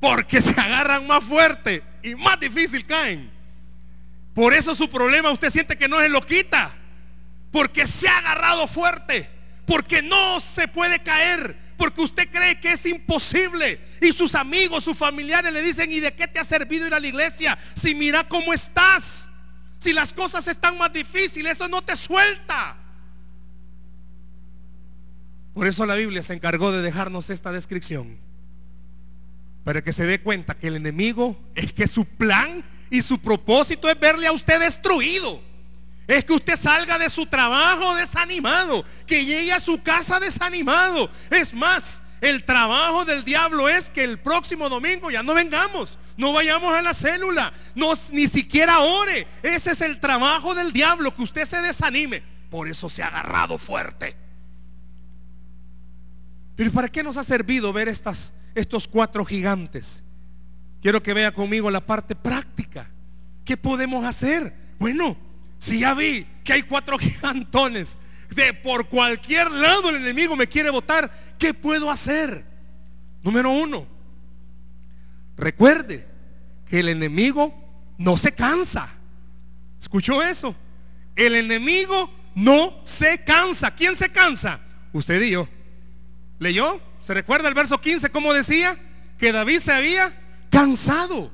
Porque 0.00 0.40
se 0.40 0.50
agarran 0.60 1.06
más 1.06 1.22
fuerte 1.24 1.82
y 2.02 2.14
más 2.14 2.38
difícil 2.38 2.84
caen. 2.84 3.30
Por 4.34 4.52
eso 4.54 4.74
su 4.74 4.88
problema 4.88 5.30
usted 5.30 5.50
siente 5.50 5.76
que 5.76 5.88
no 5.88 6.00
se 6.00 6.08
lo 6.08 6.20
quita. 6.20 6.74
Porque 7.50 7.86
se 7.86 8.08
ha 8.08 8.18
agarrado 8.18 8.66
fuerte. 8.66 9.30
Porque 9.66 10.02
no 10.02 10.40
se 10.40 10.68
puede 10.68 11.02
caer. 11.02 11.56
Porque 11.76 12.00
usted 12.00 12.28
cree 12.30 12.58
que 12.60 12.72
es 12.72 12.86
imposible. 12.86 13.80
Y 14.00 14.12
sus 14.12 14.34
amigos, 14.34 14.84
sus 14.84 14.96
familiares 14.96 15.52
le 15.52 15.62
dicen, 15.62 15.90
¿y 15.90 16.00
de 16.00 16.12
qué 16.14 16.26
te 16.26 16.38
ha 16.38 16.44
servido 16.44 16.86
ir 16.86 16.94
a 16.94 17.00
la 17.00 17.06
iglesia? 17.06 17.58
Si 17.74 17.94
mira 17.94 18.26
cómo 18.28 18.52
estás. 18.52 19.28
Si 19.78 19.92
las 19.92 20.12
cosas 20.12 20.46
están 20.46 20.78
más 20.78 20.92
difíciles, 20.92 21.52
eso 21.52 21.68
no 21.68 21.82
te 21.82 21.96
suelta. 21.96 22.76
Por 25.54 25.66
eso 25.66 25.84
la 25.84 25.94
Biblia 25.94 26.22
se 26.22 26.34
encargó 26.34 26.72
de 26.72 26.82
dejarnos 26.82 27.30
esta 27.30 27.52
descripción. 27.52 28.18
Para 29.64 29.82
que 29.82 29.92
se 29.92 30.06
dé 30.06 30.20
cuenta 30.20 30.54
que 30.54 30.68
el 30.68 30.76
enemigo 30.76 31.38
es 31.54 31.72
que 31.72 31.86
su 31.86 32.04
plan 32.04 32.64
y 32.90 33.02
su 33.02 33.18
propósito 33.18 33.88
es 33.88 33.98
verle 33.98 34.26
a 34.26 34.32
usted 34.32 34.60
destruido. 34.60 35.40
Es 36.06 36.24
que 36.24 36.32
usted 36.32 36.56
salga 36.56 36.98
de 36.98 37.08
su 37.08 37.26
trabajo 37.26 37.94
desanimado, 37.94 38.84
que 39.06 39.24
llegue 39.24 39.52
a 39.52 39.60
su 39.60 39.82
casa 39.82 40.18
desanimado. 40.18 41.08
Es 41.30 41.54
más, 41.54 42.02
el 42.20 42.44
trabajo 42.44 43.04
del 43.04 43.24
diablo 43.24 43.68
es 43.68 43.88
que 43.88 44.04
el 44.04 44.18
próximo 44.18 44.68
domingo 44.68 45.10
ya 45.10 45.22
no 45.22 45.34
vengamos, 45.34 45.98
no 46.16 46.32
vayamos 46.32 46.74
a 46.74 46.82
la 46.82 46.94
célula, 46.94 47.52
no, 47.74 47.92
ni 48.10 48.26
siquiera 48.26 48.80
ore. 48.80 49.26
Ese 49.42 49.72
es 49.72 49.80
el 49.80 50.00
trabajo 50.00 50.54
del 50.54 50.72
diablo, 50.72 51.14
que 51.14 51.22
usted 51.22 51.44
se 51.44 51.60
desanime. 51.62 52.22
Por 52.50 52.68
eso 52.68 52.90
se 52.90 53.02
ha 53.02 53.08
agarrado 53.08 53.58
fuerte. 53.58 54.16
Pero 56.56 56.70
¿para 56.72 56.88
qué 56.88 57.02
nos 57.02 57.16
ha 57.16 57.24
servido 57.24 57.72
ver 57.72 57.88
estas, 57.88 58.32
estos 58.54 58.86
cuatro 58.86 59.24
gigantes? 59.24 60.04
Quiero 60.80 61.02
que 61.02 61.14
vea 61.14 61.32
conmigo 61.32 61.70
la 61.70 61.84
parte 61.84 62.14
práctica. 62.14 62.90
¿Qué 63.44 63.56
podemos 63.56 64.04
hacer? 64.04 64.54
Bueno, 64.78 65.16
si 65.58 65.78
ya 65.80 65.94
vi 65.94 66.26
que 66.44 66.52
hay 66.52 66.62
cuatro 66.62 66.98
gigantones, 66.98 67.96
de 68.34 68.54
por 68.54 68.88
cualquier 68.88 69.50
lado 69.50 69.90
el 69.90 69.96
enemigo 69.96 70.36
me 70.36 70.46
quiere 70.46 70.70
votar, 70.70 71.10
¿qué 71.38 71.54
puedo 71.54 71.90
hacer? 71.90 72.44
Número 73.22 73.50
uno, 73.50 73.86
recuerde 75.36 76.06
que 76.66 76.80
el 76.80 76.88
enemigo 76.88 77.54
no 77.98 78.16
se 78.16 78.32
cansa. 78.32 78.90
¿Escuchó 79.80 80.22
eso? 80.22 80.54
El 81.14 81.34
enemigo 81.34 82.10
no 82.34 82.80
se 82.84 83.22
cansa. 83.22 83.74
¿Quién 83.74 83.94
se 83.94 84.08
cansa? 84.08 84.60
Usted 84.92 85.22
y 85.22 85.30
yo. 85.30 85.48
¿Leyó? 86.42 86.80
¿Se 87.00 87.14
recuerda 87.14 87.48
el 87.48 87.54
verso 87.54 87.80
15 87.80 88.10
cómo 88.10 88.34
decía? 88.34 88.76
Que 89.16 89.30
David 89.30 89.60
se 89.60 89.72
había 89.72 90.12
cansado. 90.50 91.30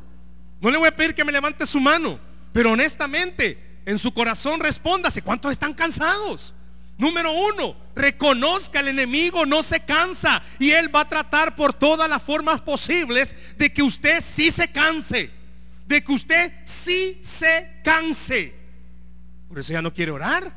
No 0.61 0.71
le 0.71 0.77
voy 0.77 0.89
a 0.89 0.95
pedir 0.95 1.15
que 1.15 1.25
me 1.25 1.33
levante 1.33 1.65
su 1.65 1.81
mano, 1.81 2.21
pero 2.53 2.73
honestamente 2.73 3.81
en 3.87 3.99
su 3.99 4.13
corazón 4.13 4.61
respóndase, 4.61 5.23
¿cuántos 5.23 5.53
están 5.53 5.73
cansados? 5.73 6.53
Número 6.99 7.33
uno, 7.33 7.75
reconozca 7.97 8.81
el 8.81 8.89
enemigo, 8.89 9.47
no 9.47 9.63
se 9.63 9.81
cansa 9.81 10.43
y 10.59 10.73
él 10.73 10.95
va 10.95 11.01
a 11.01 11.09
tratar 11.09 11.57
por 11.57 11.73
todas 11.73 12.11
las 12.11 12.23
formas 12.23 12.61
posibles 12.61 13.35
de 13.57 13.73
que 13.73 13.83
usted 13.83 14.21
sí 14.21 14.51
se 14.51 14.71
canse, 14.71 15.31
de 15.87 16.05
que 16.05 16.13
usted 16.13 16.53
sí 16.65 17.19
se 17.23 17.81
canse. 17.83 18.53
Por 19.49 19.59
eso 19.59 19.73
ya 19.73 19.81
no 19.81 19.95
quiere 19.95 20.11
orar, 20.11 20.53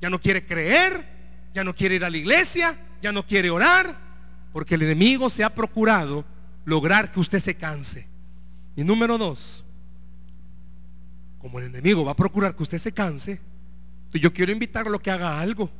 ya 0.00 0.10
no 0.10 0.20
quiere 0.20 0.44
creer, 0.44 1.06
ya 1.54 1.62
no 1.62 1.72
quiere 1.72 1.94
ir 1.94 2.04
a 2.04 2.10
la 2.10 2.16
iglesia, 2.16 2.76
ya 3.00 3.12
no 3.12 3.24
quiere 3.26 3.50
orar, 3.50 3.98
porque 4.52 4.74
el 4.74 4.82
enemigo 4.82 5.30
se 5.30 5.44
ha 5.44 5.54
procurado 5.54 6.24
lograr 6.64 7.12
que 7.12 7.20
usted 7.20 7.40
se 7.40 7.54
canse. 7.54 8.06
Y 8.74 8.84
número 8.84 9.18
dos, 9.18 9.64
como 11.38 11.58
el 11.58 11.66
enemigo 11.66 12.04
va 12.04 12.12
a 12.12 12.16
procurar 12.16 12.54
que 12.56 12.62
usted 12.62 12.78
se 12.78 12.92
canse, 12.92 13.40
yo 14.18 14.32
quiero 14.32 14.52
invitarlo 14.52 14.96
a 14.96 15.02
que 15.02 15.10
haga 15.10 15.40
algo. 15.40 15.70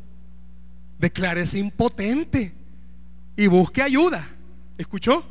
Declárese 0.99 1.59
impotente. 1.59 2.55
y 3.39 3.49
busque 3.49 3.83
ayuda. 3.83 4.27
¿Escuchó? 4.79 5.25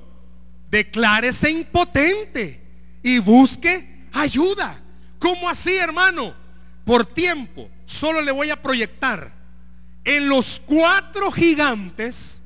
Declárese 0.69 1.49
impotente 1.49 2.61
y 3.01 3.17
busque 3.19 4.07
ayuda. 4.13 4.79
¿Cómo 5.17 5.49
así, 5.49 5.75
hermano? 5.75 6.35
Por 6.83 7.05
tiempo, 7.05 7.67
solo 7.85 8.21
le 8.21 8.31
voy 8.31 8.51
a 8.51 8.61
proyectar 8.61 9.33
en 10.05 10.29
los 10.29 10.61
cuatro 10.63 11.31
gigantes, 11.31 12.41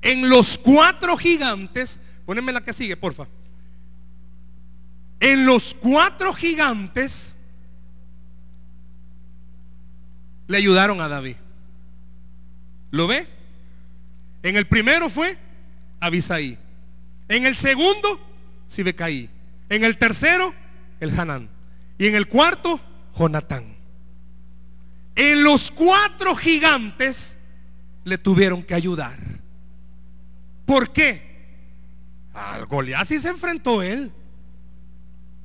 en 0.00 0.28
los 0.28 0.56
cuatro 0.58 1.16
gigantes, 1.16 2.00
poneme 2.24 2.52
la 2.52 2.62
que 2.62 2.72
sigue, 2.72 2.96
porfa. 2.96 3.28
En 5.20 5.44
los 5.44 5.74
cuatro 5.74 6.32
gigantes 6.32 7.34
le 10.46 10.56
ayudaron 10.56 11.00
a 11.00 11.08
David. 11.08 11.36
¿Lo 12.90 13.06
ve? 13.06 13.26
En 14.42 14.56
el 14.56 14.66
primero 14.66 15.10
fue 15.10 15.36
Abisaí. 16.00 16.56
En 17.28 17.44
el 17.44 17.56
segundo, 17.56 18.18
Sibecaí. 18.66 19.28
En 19.68 19.84
el 19.84 19.98
tercero, 19.98 20.54
el 21.00 21.18
Hanán. 21.18 21.50
Y 21.98 22.06
en 22.06 22.14
el 22.14 22.28
cuarto, 22.28 22.80
Jonatán. 23.14 23.77
En 25.18 25.42
los 25.42 25.72
cuatro 25.72 26.36
gigantes 26.36 27.38
le 28.04 28.18
tuvieron 28.18 28.62
que 28.62 28.72
ayudar. 28.72 29.18
¿Por 30.64 30.92
qué? 30.92 31.26
Al 32.32 32.66
Goliat 32.66 33.04
sí 33.04 33.18
se 33.18 33.30
enfrentó 33.30 33.82
él. 33.82 34.12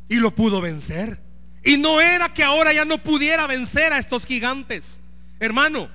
Y 0.07 0.17
lo 0.17 0.29
pudo 0.35 0.61
vencer. 0.61 1.19
Y 1.63 1.77
no 1.77 1.99
era 1.99 2.31
que 2.31 2.43
ahora 2.43 2.71
ya 2.71 2.85
no 2.85 2.99
pudiera 2.99 3.47
vencer 3.47 3.93
a 3.93 3.97
estos 3.97 4.27
gigantes. 4.27 5.01
Hermano, 5.39 5.89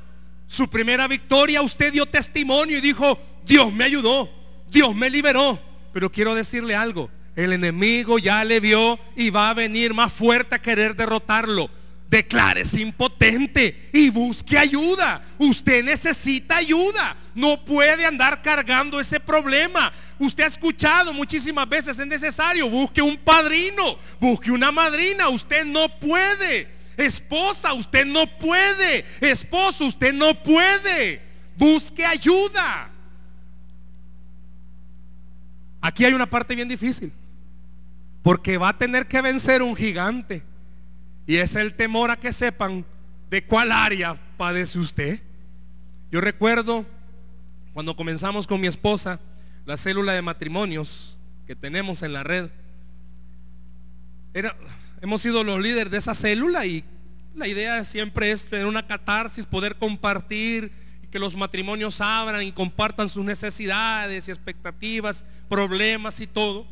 su 0.48 0.68
primera 0.68 1.06
victoria, 1.06 1.62
usted 1.62 1.92
dio 1.92 2.04
testimonio 2.04 2.78
y 2.78 2.80
dijo, 2.80 3.16
Dios 3.46 3.72
me 3.72 3.84
ayudó, 3.84 4.28
Dios 4.72 4.92
me 4.92 5.08
liberó. 5.08 5.56
Pero 5.92 6.10
quiero 6.10 6.34
decirle 6.34 6.74
algo, 6.74 7.10
el 7.36 7.52
enemigo 7.52 8.18
ya 8.18 8.44
le 8.44 8.58
vio 8.58 8.98
y 9.14 9.30
va 9.30 9.50
a 9.50 9.54
venir 9.54 9.94
más 9.94 10.12
fuerte 10.12 10.56
a 10.56 10.62
querer 10.62 10.96
derrotarlo. 10.96 11.70
Declárese 12.08 12.80
impotente 12.80 13.90
y 13.92 14.08
busque 14.08 14.56
ayuda. 14.58 15.22
Usted 15.36 15.84
necesita 15.84 16.56
ayuda. 16.56 17.14
No 17.34 17.62
puede 17.62 18.06
andar 18.06 18.40
cargando 18.40 18.98
ese 18.98 19.20
problema. 19.20 19.92
Usted 20.18 20.44
ha 20.44 20.46
escuchado 20.46 21.12
muchísimas 21.12 21.68
veces 21.68 21.98
es 21.98 22.06
necesario. 22.06 22.70
Busque 22.70 23.02
un 23.02 23.18
padrino, 23.18 23.98
busque 24.18 24.50
una 24.50 24.72
madrina. 24.72 25.28
Usted 25.28 25.66
no 25.66 25.86
puede. 26.00 26.68
Esposa, 26.96 27.74
usted 27.74 28.06
no 28.06 28.26
puede. 28.38 29.04
Esposo, 29.20 29.84
usted 29.84 30.14
no 30.14 30.42
puede. 30.42 31.20
Busque 31.58 32.06
ayuda. 32.06 32.90
Aquí 35.82 36.06
hay 36.06 36.14
una 36.14 36.28
parte 36.28 36.54
bien 36.54 36.68
difícil. 36.68 37.12
Porque 38.22 38.56
va 38.56 38.70
a 38.70 38.78
tener 38.78 39.06
que 39.06 39.20
vencer 39.20 39.60
un 39.62 39.76
gigante. 39.76 40.47
Y 41.28 41.36
es 41.36 41.54
el 41.56 41.74
temor 41.74 42.10
a 42.10 42.16
que 42.16 42.32
sepan 42.32 42.86
de 43.28 43.44
cuál 43.44 43.70
área 43.70 44.18
padece 44.38 44.78
usted. 44.78 45.20
Yo 46.10 46.22
recuerdo 46.22 46.86
cuando 47.74 47.94
comenzamos 47.94 48.46
con 48.46 48.58
mi 48.62 48.66
esposa 48.66 49.20
la 49.66 49.76
célula 49.76 50.14
de 50.14 50.22
matrimonios 50.22 51.18
que 51.46 51.54
tenemos 51.54 52.02
en 52.02 52.14
la 52.14 52.24
red. 52.24 52.48
Era, 54.32 54.56
hemos 55.02 55.20
sido 55.20 55.44
los 55.44 55.60
líderes 55.60 55.90
de 55.90 55.98
esa 55.98 56.14
célula 56.14 56.64
y 56.64 56.82
la 57.34 57.46
idea 57.46 57.84
siempre 57.84 58.30
es 58.30 58.48
tener 58.48 58.64
una 58.64 58.86
catarsis, 58.86 59.44
poder 59.44 59.76
compartir 59.76 60.72
que 61.10 61.18
los 61.18 61.36
matrimonios 61.36 62.00
abran 62.00 62.40
y 62.40 62.52
compartan 62.52 63.06
sus 63.06 63.22
necesidades 63.22 64.28
y 64.28 64.30
expectativas, 64.30 65.26
problemas 65.46 66.20
y 66.20 66.26
todo. 66.26 66.66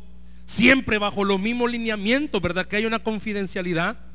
Siempre 0.45 0.97
bajo 0.97 1.23
los 1.23 1.39
mismos 1.39 1.69
lineamientos, 1.69 2.41
¿verdad? 2.41 2.65
Que 2.65 2.77
hay 2.77 2.87
una 2.87 2.97
confidencialidad. 2.97 4.06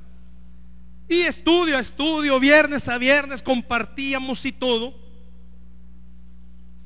Estudio 1.21 1.77
a 1.77 1.81
estudio, 1.81 2.41
viernes 2.41 2.89
a 2.89 2.97
viernes 2.97 3.43
compartíamos 3.43 4.45
y 4.47 4.53
todo. 4.53 4.95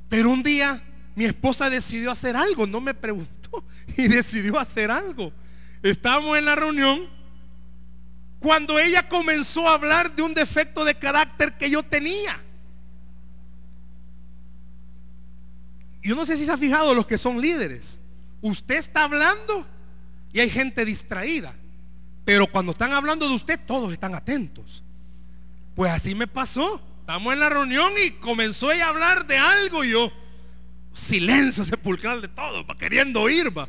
Pero 0.08 0.30
un 0.30 0.42
día 0.42 0.82
mi 1.14 1.24
esposa 1.24 1.70
decidió 1.70 2.10
hacer 2.10 2.36
algo, 2.36 2.66
no 2.66 2.80
me 2.80 2.94
preguntó, 2.94 3.64
y 3.96 4.08
decidió 4.08 4.58
hacer 4.58 4.90
algo. 4.90 5.32
Estábamos 5.82 6.36
en 6.36 6.44
la 6.44 6.56
reunión 6.56 7.08
cuando 8.40 8.78
ella 8.78 9.08
comenzó 9.08 9.68
a 9.68 9.74
hablar 9.74 10.14
de 10.14 10.22
un 10.22 10.34
defecto 10.34 10.84
de 10.84 10.94
carácter 10.94 11.56
que 11.56 11.70
yo 11.70 11.82
tenía. 11.82 12.42
Yo 16.02 16.14
no 16.14 16.24
sé 16.24 16.36
si 16.36 16.44
se 16.44 16.52
ha 16.52 16.58
fijado 16.58 16.94
los 16.94 17.06
que 17.06 17.18
son 17.18 17.40
líderes. 17.40 17.98
Usted 18.40 18.76
está 18.76 19.04
hablando 19.04 19.66
y 20.32 20.40
hay 20.40 20.50
gente 20.50 20.84
distraída. 20.84 21.54
Pero 22.26 22.48
cuando 22.48 22.72
están 22.72 22.92
hablando 22.92 23.28
de 23.28 23.34
usted, 23.34 23.60
todos 23.66 23.92
están 23.92 24.16
atentos. 24.16 24.82
Pues 25.76 25.92
así 25.92 26.12
me 26.12 26.26
pasó. 26.26 26.82
Estamos 27.00 27.32
en 27.32 27.38
la 27.38 27.48
reunión 27.48 27.92
y 28.04 28.10
comenzó 28.10 28.72
ella 28.72 28.86
a 28.86 28.88
hablar 28.88 29.28
de 29.28 29.38
algo 29.38 29.84
y 29.84 29.92
yo, 29.92 30.12
silencio 30.92 31.64
sepulcral 31.64 32.20
de 32.20 32.26
todo, 32.26 32.66
queriendo 32.76 33.22
oír, 33.22 33.56
va. 33.56 33.68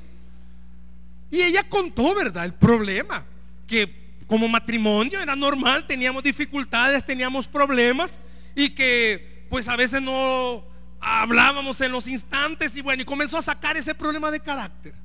Y 1.30 1.44
ella 1.44 1.70
contó, 1.70 2.16
¿verdad? 2.16 2.46
El 2.46 2.56
problema, 2.56 3.24
que 3.68 4.16
como 4.26 4.48
matrimonio 4.48 5.22
era 5.22 5.36
normal, 5.36 5.86
teníamos 5.86 6.24
dificultades, 6.24 7.06
teníamos 7.06 7.48
problemas 7.48 8.20
y 8.56 8.72
que 8.72 9.46
pues 9.52 9.68
a 9.68 9.76
veces 9.76 10.02
no 10.02 10.66
hablábamos 11.00 11.80
en 11.82 11.92
los 11.92 12.08
instantes 12.08 12.76
y 12.76 12.82
bueno, 12.82 13.04
y 13.04 13.06
comenzó 13.06 13.38
a 13.38 13.44
sacar 13.44 13.78
ese 13.78 13.94
problema 13.94 14.32
de 14.32 14.40
carácter. 14.40 14.96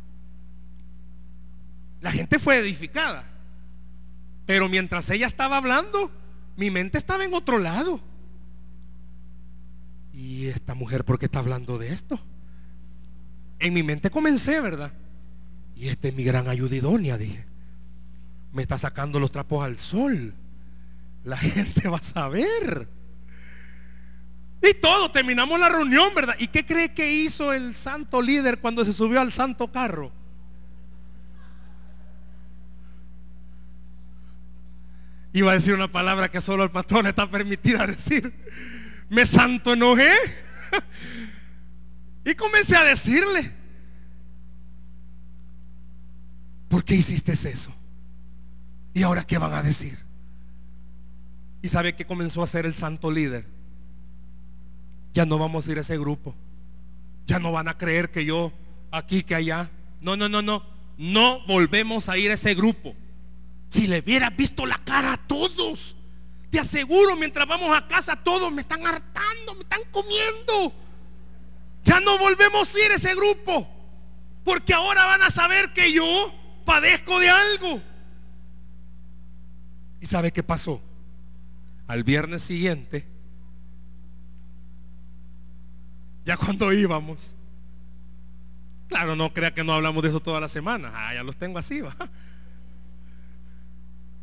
La 2.00 2.10
gente 2.10 2.38
fue 2.38 2.56
edificada, 2.56 3.31
pero 4.46 4.68
mientras 4.68 5.08
ella 5.10 5.26
estaba 5.26 5.56
hablando, 5.56 6.10
mi 6.56 6.70
mente 6.70 6.98
estaba 6.98 7.24
en 7.24 7.34
otro 7.34 7.58
lado. 7.58 8.00
¿Y 10.12 10.46
esta 10.46 10.74
mujer 10.74 11.04
por 11.04 11.18
qué 11.18 11.26
está 11.26 11.38
hablando 11.38 11.78
de 11.78 11.88
esto? 11.88 12.20
En 13.58 13.72
mi 13.72 13.82
mente 13.82 14.10
comencé, 14.10 14.60
¿verdad? 14.60 14.92
Y 15.74 15.88
esta 15.88 16.08
es 16.08 16.14
mi 16.14 16.24
gran 16.24 16.48
ayuda 16.48 16.76
dije 17.16 17.52
me 18.52 18.62
está 18.62 18.78
sacando 18.78 19.18
los 19.18 19.32
trapos 19.32 19.64
al 19.64 19.78
sol. 19.78 20.34
La 21.24 21.36
gente 21.38 21.88
va 21.88 21.96
a 21.96 22.02
saber. 22.02 22.88
Y 24.62 24.74
todo, 24.74 25.10
terminamos 25.10 25.58
la 25.58 25.68
reunión, 25.68 26.14
¿verdad? 26.14 26.36
¿Y 26.38 26.46
qué 26.48 26.64
cree 26.64 26.94
que 26.94 27.12
hizo 27.12 27.52
el 27.52 27.74
santo 27.74 28.22
líder 28.22 28.60
cuando 28.60 28.84
se 28.84 28.92
subió 28.92 29.20
al 29.20 29.32
santo 29.32 29.72
carro? 29.72 30.12
Iba 35.32 35.52
a 35.52 35.54
decir 35.54 35.74
una 35.74 35.90
palabra 35.90 36.30
que 36.30 36.40
solo 36.40 36.62
al 36.62 36.70
patrón 36.70 37.06
está 37.06 37.28
permitida 37.30 37.86
decir. 37.86 38.32
Me 39.08 39.26
santo 39.26 39.72
enojé. 39.72 40.12
Y 42.24 42.36
comencé 42.36 42.76
a 42.76 42.84
decirle, 42.84 43.52
¿por 46.68 46.84
qué 46.84 46.94
hiciste 46.94 47.32
eso? 47.32 47.74
¿Y 48.94 49.02
ahora 49.02 49.24
qué 49.24 49.38
van 49.38 49.52
a 49.52 49.60
decir? 49.60 49.98
¿Y 51.62 51.68
sabe 51.68 51.94
que 51.94 52.06
comenzó 52.06 52.42
a 52.42 52.46
ser 52.46 52.64
el 52.64 52.74
santo 52.74 53.10
líder? 53.10 53.46
Ya 55.14 55.26
no 55.26 55.38
vamos 55.38 55.66
a 55.66 55.72
ir 55.72 55.78
a 55.78 55.80
ese 55.80 55.98
grupo. 55.98 56.34
Ya 57.26 57.38
no 57.38 57.52
van 57.52 57.68
a 57.68 57.76
creer 57.76 58.10
que 58.10 58.24
yo 58.24 58.52
aquí, 58.90 59.22
que 59.22 59.34
allá. 59.34 59.70
No, 60.00 60.16
no, 60.16 60.28
no, 60.28 60.42
no. 60.42 60.64
No 60.96 61.44
volvemos 61.46 62.08
a 62.08 62.18
ir 62.18 62.30
a 62.30 62.34
ese 62.34 62.54
grupo. 62.54 62.94
Si 63.72 63.86
le 63.86 64.00
hubiera 64.00 64.28
visto 64.28 64.66
la 64.66 64.76
cara 64.84 65.14
a 65.14 65.16
todos, 65.16 65.96
te 66.50 66.60
aseguro, 66.60 67.16
mientras 67.16 67.48
vamos 67.48 67.74
a 67.74 67.88
casa, 67.88 68.16
todos 68.16 68.52
me 68.52 68.60
están 68.60 68.86
hartando, 68.86 69.54
me 69.54 69.62
están 69.62 69.80
comiendo. 69.90 70.74
Ya 71.82 71.98
no 72.00 72.18
volvemos 72.18 72.74
a 72.74 72.78
ir 72.84 72.92
ese 72.92 73.14
grupo. 73.14 73.66
Porque 74.44 74.74
ahora 74.74 75.06
van 75.06 75.22
a 75.22 75.30
saber 75.30 75.72
que 75.72 75.90
yo 75.90 76.04
padezco 76.66 77.18
de 77.18 77.30
algo. 77.30 77.80
¿Y 80.02 80.04
sabe 80.04 80.32
qué 80.32 80.42
pasó? 80.42 80.82
Al 81.86 82.04
viernes 82.04 82.42
siguiente, 82.42 83.08
ya 86.26 86.36
cuando 86.36 86.74
íbamos, 86.74 87.34
claro, 88.88 89.16
no 89.16 89.32
crea 89.32 89.54
que 89.54 89.64
no 89.64 89.72
hablamos 89.72 90.02
de 90.02 90.10
eso 90.10 90.20
toda 90.20 90.40
la 90.40 90.48
semana, 90.48 90.90
ah, 90.92 91.14
ya 91.14 91.22
los 91.22 91.38
tengo 91.38 91.58
así, 91.58 91.80
va. 91.80 91.96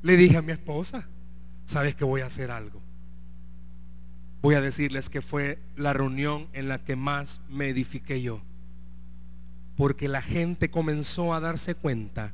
Le 0.01 0.17
dije 0.17 0.37
a 0.37 0.41
mi 0.41 0.51
esposa, 0.51 1.07
¿sabes 1.65 1.95
que 1.95 2.05
voy 2.05 2.21
a 2.21 2.27
hacer 2.27 2.51
algo? 2.51 2.81
Voy 4.41 4.55
a 4.55 4.61
decirles 4.61 5.09
que 5.09 5.21
fue 5.21 5.59
la 5.75 5.93
reunión 5.93 6.47
en 6.53 6.69
la 6.69 6.83
que 6.83 6.95
más 6.95 7.41
me 7.49 7.67
edifiqué 7.67 8.21
yo. 8.21 8.41
Porque 9.75 10.07
la 10.07 10.21
gente 10.21 10.71
comenzó 10.71 11.33
a 11.33 11.39
darse 11.39 11.75
cuenta 11.75 12.33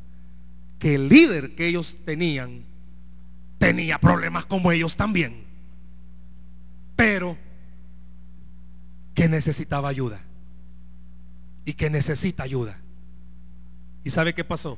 que 0.80 0.95
el 0.95 1.09
líder 1.09 1.55
que 1.55 1.68
ellos 1.68 1.97
tenían 2.05 2.66
tenía 3.57 3.97
problemas 3.99 4.45
como 4.45 4.72
ellos 4.72 4.95
también. 4.95 5.45
Pero 6.95 7.38
que 9.16 9.28
necesitaba 9.28 9.89
ayuda 9.89 10.22
y 11.66 11.74
que 11.74 11.89
necesita 11.89 12.43
ayuda. 12.43 12.80
¿Y 14.03 14.11
sabe 14.11 14.36
qué 14.36 14.43
pasó? 14.43 14.78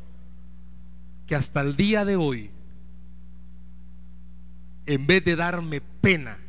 Que 1.25 1.35
hasta 1.35 1.59
el 1.59 1.75
día 1.75 2.05
de 2.05 2.15
hoy, 2.15 2.51
en 4.87 5.05
vez 5.05 5.23
de 5.23 5.35
darme 5.35 5.81
pena 5.81 6.39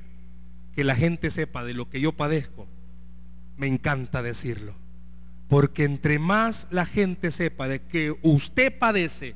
que 0.75 0.85
la 0.85 0.95
gente 0.95 1.31
sepa 1.31 1.65
de 1.65 1.75
lo 1.75 1.91
que 1.91 2.01
yo 2.01 2.13
padezco, 2.13 2.69
me 3.57 3.67
encanta 3.67 4.23
decirlo. 4.23 4.75
Porque 5.49 5.85
entre 5.85 6.19
más 6.19 6.69
la 6.71 6.87
gente 6.87 7.31
sepa 7.31 7.67
de 7.69 7.83
que 7.83 8.17
usted 8.23 8.79
padece 8.79 9.35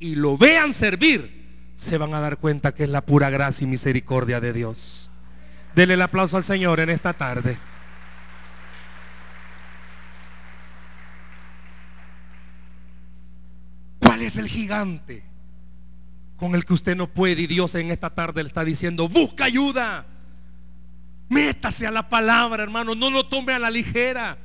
y 0.00 0.16
lo 0.16 0.36
vean 0.36 0.72
servir, 0.72 1.72
se 1.76 1.96
van 1.96 2.12
a 2.12 2.20
dar 2.20 2.38
cuenta 2.38 2.74
que 2.74 2.84
es 2.84 2.88
la 2.90 3.06
pura 3.06 3.30
gracia 3.30 3.64
y 3.64 3.68
misericordia 3.68 4.40
de 4.40 4.52
Dios. 4.52 5.10
Dele 5.76 5.94
el 5.94 6.02
aplauso 6.02 6.36
al 6.36 6.44
Señor 6.44 6.80
en 6.80 6.90
esta 6.90 7.12
tarde. 7.12 7.56
¿Cuál 14.00 14.22
es 14.22 14.36
el 14.36 14.48
gigante 14.48 15.29
con 16.40 16.56
el 16.56 16.64
que 16.64 16.72
usted 16.72 16.96
no 16.96 17.06
puede? 17.06 17.42
Y 17.42 17.46
Dios 17.46 17.76
en 17.76 17.92
esta 17.92 18.10
tarde 18.10 18.42
le 18.42 18.48
está 18.48 18.64
diciendo, 18.64 19.08
busca 19.08 19.44
ayuda. 19.44 20.06
Métase 21.28 21.86
a 21.86 21.92
la 21.92 22.08
palabra, 22.08 22.64
hermano. 22.64 22.96
No 22.96 23.10
lo 23.10 23.26
tome 23.26 23.52
a 23.52 23.60
la 23.60 23.70
ligera. 23.70 24.38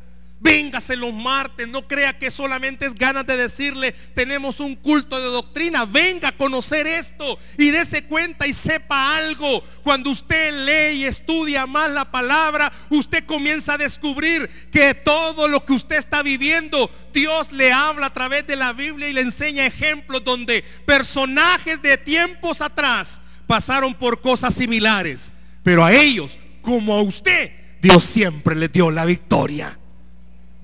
Véngase 0.45 0.95
los 0.95 1.11
martes, 1.11 1.67
no 1.67 1.87
crea 1.87 2.19
que 2.19 2.29
solamente 2.29 2.85
es 2.85 2.93
ganas 2.93 3.25
de 3.25 3.35
decirle, 3.35 3.93
tenemos 4.13 4.59
un 4.59 4.75
culto 4.75 5.19
de 5.19 5.25
doctrina. 5.25 5.85
Venga 5.85 6.27
a 6.27 6.37
conocer 6.37 6.85
esto 6.85 7.39
y 7.57 7.71
dése 7.71 8.03
cuenta 8.03 8.45
y 8.45 8.53
sepa 8.53 9.17
algo. 9.17 9.63
Cuando 9.81 10.11
usted 10.11 10.53
lee 10.53 10.99
y 10.99 11.05
estudia 11.05 11.65
más 11.65 11.89
la 11.89 12.11
palabra, 12.11 12.71
usted 12.91 13.25
comienza 13.25 13.73
a 13.73 13.79
descubrir 13.79 14.47
que 14.71 14.93
todo 14.93 15.47
lo 15.47 15.65
que 15.65 15.73
usted 15.73 15.95
está 15.95 16.21
viviendo, 16.21 16.91
Dios 17.11 17.51
le 17.51 17.71
habla 17.71 18.05
a 18.05 18.13
través 18.13 18.45
de 18.45 18.55
la 18.55 18.71
Biblia 18.71 19.09
y 19.09 19.13
le 19.13 19.21
enseña 19.21 19.65
ejemplos 19.65 20.23
donde 20.23 20.63
personajes 20.85 21.81
de 21.81 21.97
tiempos 21.97 22.61
atrás 22.61 23.19
pasaron 23.47 23.95
por 23.95 24.21
cosas 24.21 24.53
similares. 24.53 25.33
Pero 25.63 25.83
a 25.83 25.91
ellos, 25.91 26.37
como 26.61 26.93
a 26.93 27.01
usted, 27.01 27.51
Dios 27.81 28.03
siempre 28.03 28.53
le 28.53 28.67
dio 28.67 28.91
la 28.91 29.05
victoria. 29.05 29.79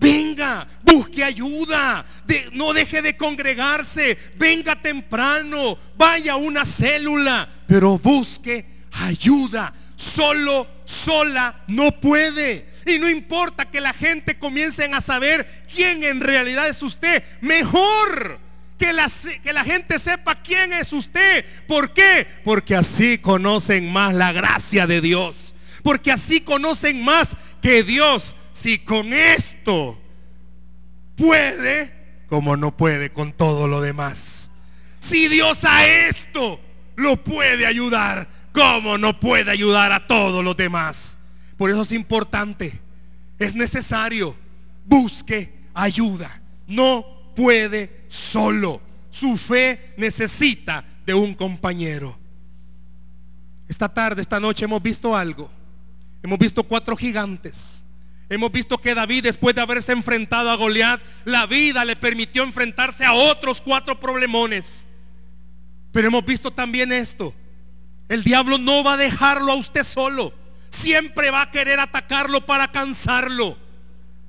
Venga, 0.01 0.67
busque 0.81 1.23
ayuda. 1.23 2.03
no 2.53 2.73
deje 2.73 3.03
de 3.03 3.15
congregarse. 3.15 4.17
Venga 4.35 4.75
temprano. 4.75 5.77
Vaya 5.95 6.33
a 6.33 6.37
una 6.37 6.65
célula. 6.65 7.47
Pero 7.67 7.99
busque 7.99 8.65
ayuda. 8.93 9.71
Solo, 9.95 10.67
sola, 10.85 11.63
no 11.67 11.91
puede. 12.01 12.71
Y 12.87 12.97
no 12.97 13.07
importa 13.07 13.69
que 13.69 13.79
la 13.79 13.93
gente 13.93 14.39
comiencen 14.39 14.95
a 14.95 15.01
saber 15.01 15.65
quién 15.71 16.03
en 16.03 16.19
realidad 16.19 16.67
es 16.67 16.81
usted. 16.81 17.23
Mejor 17.41 18.39
que 18.79 18.93
la, 18.93 19.07
que 19.43 19.53
la 19.53 19.63
gente 19.63 19.99
sepa 19.99 20.41
quién 20.41 20.73
es 20.73 20.91
usted. 20.93 21.45
¿Por 21.67 21.93
qué? 21.93 22.25
Porque 22.43 22.75
así 22.75 23.19
conocen 23.19 23.91
más 23.91 24.15
la 24.15 24.31
gracia 24.31 24.87
de 24.87 24.99
Dios. 24.99 25.53
Porque 25.83 26.11
así 26.11 26.41
conocen 26.41 27.03
más 27.03 27.37
que 27.61 27.83
Dios 27.83 28.35
si 28.51 28.79
con 28.79 29.13
esto 29.13 29.99
puede, 31.15 32.23
como 32.27 32.55
no 32.57 32.75
puede 32.75 33.11
con 33.11 33.33
todo 33.33 33.67
lo 33.67 33.81
demás. 33.81 34.51
Si 34.99 35.27
Dios 35.27 35.63
a 35.65 35.85
esto 35.85 36.59
lo 36.95 37.23
puede 37.23 37.65
ayudar, 37.65 38.27
como 38.53 38.97
no 38.97 39.19
puede 39.19 39.51
ayudar 39.51 39.91
a 39.91 40.07
todos 40.07 40.43
los 40.43 40.55
demás. 40.55 41.17
Por 41.57 41.69
eso 41.69 41.81
es 41.81 41.91
importante, 41.91 42.79
es 43.39 43.55
necesario, 43.55 44.35
busque 44.85 45.53
ayuda. 45.73 46.41
No 46.67 47.33
puede 47.35 48.05
solo. 48.07 48.81
Su 49.09 49.37
fe 49.37 49.93
necesita 49.97 50.85
de 51.05 51.13
un 51.13 51.33
compañero. 51.35 52.17
Esta 53.67 53.89
tarde, 53.89 54.21
esta 54.21 54.39
noche 54.39 54.65
hemos 54.65 54.81
visto 54.81 55.15
algo. 55.15 55.49
Hemos 56.23 56.37
visto 56.37 56.63
cuatro 56.63 56.95
gigantes. 56.95 57.85
Hemos 58.31 58.49
visto 58.49 58.77
que 58.77 58.95
David, 58.95 59.23
después 59.23 59.53
de 59.53 59.59
haberse 59.59 59.91
enfrentado 59.91 60.49
a 60.51 60.55
Goliat, 60.55 61.01
la 61.25 61.47
vida 61.47 61.83
le 61.83 61.97
permitió 61.97 62.43
enfrentarse 62.43 63.03
a 63.03 63.11
otros 63.11 63.59
cuatro 63.59 63.99
problemones. 63.99 64.87
Pero 65.91 66.07
hemos 66.07 66.23
visto 66.23 66.49
también 66.49 66.93
esto. 66.93 67.35
El 68.07 68.23
diablo 68.23 68.57
no 68.57 68.85
va 68.85 68.93
a 68.93 68.97
dejarlo 68.97 69.51
a 69.51 69.55
usted 69.55 69.83
solo. 69.83 70.33
Siempre 70.69 71.29
va 71.29 71.41
a 71.41 71.51
querer 71.51 71.81
atacarlo 71.81 72.45
para 72.45 72.71
cansarlo. 72.71 73.57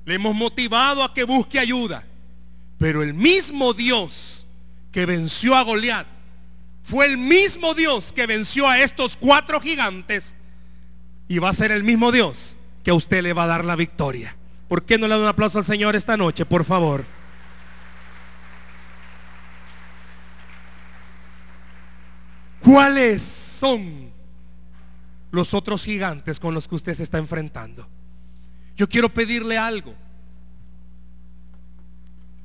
Le 0.03 0.15
hemos 0.15 0.35
motivado 0.35 1.01
a 1.01 1.13
que 1.13 1.23
busque 1.23 1.57
ayuda. 1.57 2.05
Pero 2.79 3.03
el 3.03 3.13
mismo 3.13 3.73
Dios 3.73 4.45
que 4.91 5.05
venció 5.05 5.55
a 5.55 5.61
Goliat 5.61 6.07
fue 6.83 7.05
el 7.05 7.17
mismo 7.17 7.73
Dios 7.73 8.11
que 8.11 8.27
venció 8.27 8.67
a 8.67 8.81
estos 8.81 9.15
cuatro 9.15 9.61
gigantes 9.61 10.35
y 11.29 11.39
va 11.39 11.51
a 11.51 11.53
ser 11.53 11.71
el 11.71 11.83
mismo 11.83 12.11
Dios 12.11 12.57
que 12.83 12.91
a 12.91 12.93
usted 12.93 13.23
le 13.23 13.33
va 13.33 13.43
a 13.43 13.47
dar 13.47 13.65
la 13.65 13.75
victoria. 13.75 14.35
¿Por 14.67 14.83
qué 14.83 14.97
no 14.97 15.07
le 15.07 15.15
da 15.15 15.21
un 15.21 15.27
aplauso 15.27 15.57
al 15.57 15.65
Señor 15.65 15.95
esta 15.95 16.17
noche, 16.17 16.45
por 16.45 16.65
favor? 16.65 17.05
¿Cuáles 22.59 23.21
son 23.21 24.11
los 25.31 25.53
otros 25.53 25.83
gigantes 25.83 26.39
con 26.39 26.53
los 26.53 26.67
que 26.67 26.75
usted 26.75 26.93
se 26.93 27.03
está 27.03 27.17
enfrentando? 27.17 27.87
Yo 28.75 28.87
quiero 28.87 29.13
pedirle 29.13 29.57
algo. 29.57 29.93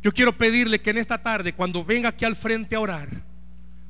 Yo 0.03 0.13
quiero 0.13 0.37
pedirle 0.37 0.81
que 0.81 0.91
en 0.91 0.99
esta 0.99 1.23
tarde, 1.23 1.55
cuando 1.55 1.85
venga 1.85 2.11
aquí 2.11 2.25
al 2.25 2.37
frente 2.37 2.77
a 2.77 2.81
orar, 2.81 3.09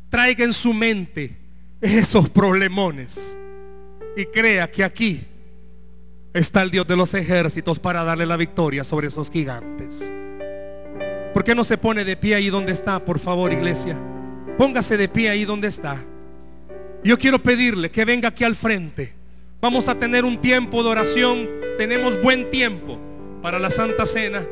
traiga 0.09 0.45
en 0.45 0.55
su 0.55 0.73
mente 0.73 1.39
esos 1.81 2.29
problemones 2.31 3.39
y 4.17 4.25
crea 4.27 4.71
que 4.71 4.85
aquí 4.85 5.27
está 6.39 6.63
el 6.63 6.71
Dios 6.71 6.87
de 6.87 6.97
los 6.97 7.15
ejércitos 7.15 7.79
para 7.79 8.05
darle 8.05 8.27
la 8.27 8.37
victoria 8.37 8.85
sobre 8.85 9.09
esos 9.09 9.31
gigantes. 9.31 10.13
¿Por 11.35 11.45
qué 11.45 11.55
no 11.55 11.65
se 11.65 11.79
pone 11.79 12.05
de 12.05 12.17
pie 12.17 12.35
ahí 12.35 12.51
donde 12.51 12.73
está, 12.73 13.05
por 13.05 13.19
favor, 13.19 13.53
iglesia? 13.53 13.97
Póngase 14.57 14.97
de 14.97 15.09
pie 15.09 15.31
ahí 15.31 15.45
donde 15.45 15.69
está. 15.69 16.05
Yo 17.05 17.19
quiero 17.19 17.43
pedirle 17.43 17.91
que 17.91 18.05
venga 18.05 18.29
aquí 18.29 18.45
al 18.45 18.57
frente. 18.57 19.15
Vamos 19.61 19.89
a 19.89 19.99
tener 19.99 20.25
un 20.25 20.41
tiempo 20.41 20.83
de 20.83 20.89
oración. 20.89 21.49
Tenemos 21.77 22.21
buen 22.23 22.51
tiempo 22.51 22.99
para 23.43 23.59
la 23.59 23.71
Santa 23.71 24.07
Cena. 24.07 24.45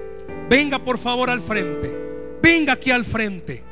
Venga 0.49 0.79
por 0.79 0.99
favor 0.99 1.31
al 1.31 1.41
frente. 1.41 1.93
Venga 2.43 2.75
aquí 2.75 2.91
al 2.91 3.05
frente. 3.05 3.65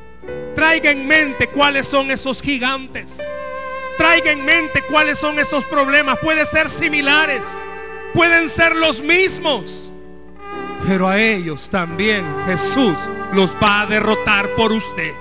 Traiga 0.54 0.90
en 0.90 1.06
mente 1.06 1.48
cuáles 1.48 1.86
son 1.86 2.10
esos 2.10 2.40
gigantes 2.40 3.20
Traiga 3.96 4.32
en 4.32 4.44
mente 4.44 4.82
cuáles 4.82 5.18
son 5.18 5.38
esos 5.38 5.64
problemas. 5.64 6.18
Pueden 6.18 6.46
ser 6.46 6.68
similares, 6.68 7.42
pueden 8.14 8.48
ser 8.48 8.74
los 8.76 9.02
mismos. 9.02 9.92
Pero 10.86 11.08
a 11.08 11.18
ellos 11.18 11.68
también 11.68 12.24
Jesús 12.46 12.96
los 13.32 13.54
va 13.54 13.82
a 13.82 13.86
derrotar 13.86 14.48
por 14.50 14.72
usted. 14.72 15.12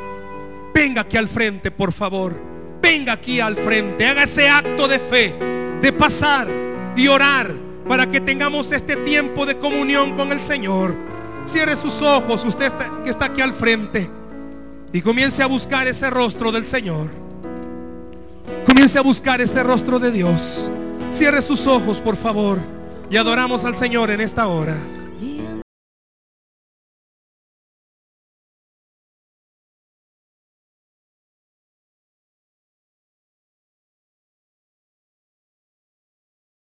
Venga 0.73 1.01
aquí 1.01 1.17
al 1.17 1.27
frente, 1.27 1.71
por 1.71 1.91
favor. 1.91 2.33
Venga 2.81 3.13
aquí 3.13 3.39
al 3.39 3.57
frente. 3.57 4.05
Haga 4.05 4.23
ese 4.23 4.47
acto 4.47 4.87
de 4.87 4.99
fe, 4.99 5.35
de 5.81 5.93
pasar 5.93 6.47
y 6.95 7.07
orar 7.07 7.53
para 7.87 8.09
que 8.09 8.21
tengamos 8.21 8.71
este 8.71 8.95
tiempo 8.97 9.45
de 9.45 9.57
comunión 9.57 10.15
con 10.15 10.31
el 10.31 10.41
Señor. 10.41 10.95
Cierre 11.45 11.75
sus 11.75 12.01
ojos, 12.01 12.43
usted 12.45 12.71
que 13.03 13.09
está 13.09 13.25
aquí 13.25 13.41
al 13.41 13.53
frente, 13.53 14.09
y 14.93 15.01
comience 15.01 15.43
a 15.43 15.47
buscar 15.47 15.87
ese 15.87 16.09
rostro 16.09 16.51
del 16.51 16.65
Señor. 16.65 17.09
Comience 18.65 18.97
a 18.97 19.01
buscar 19.01 19.41
ese 19.41 19.61
rostro 19.63 19.99
de 19.99 20.11
Dios. 20.11 20.71
Cierre 21.11 21.41
sus 21.41 21.67
ojos, 21.67 21.99
por 21.99 22.15
favor. 22.15 22.59
Y 23.09 23.17
adoramos 23.17 23.65
al 23.65 23.75
Señor 23.75 24.11
en 24.11 24.21
esta 24.21 24.47
hora. 24.47 24.75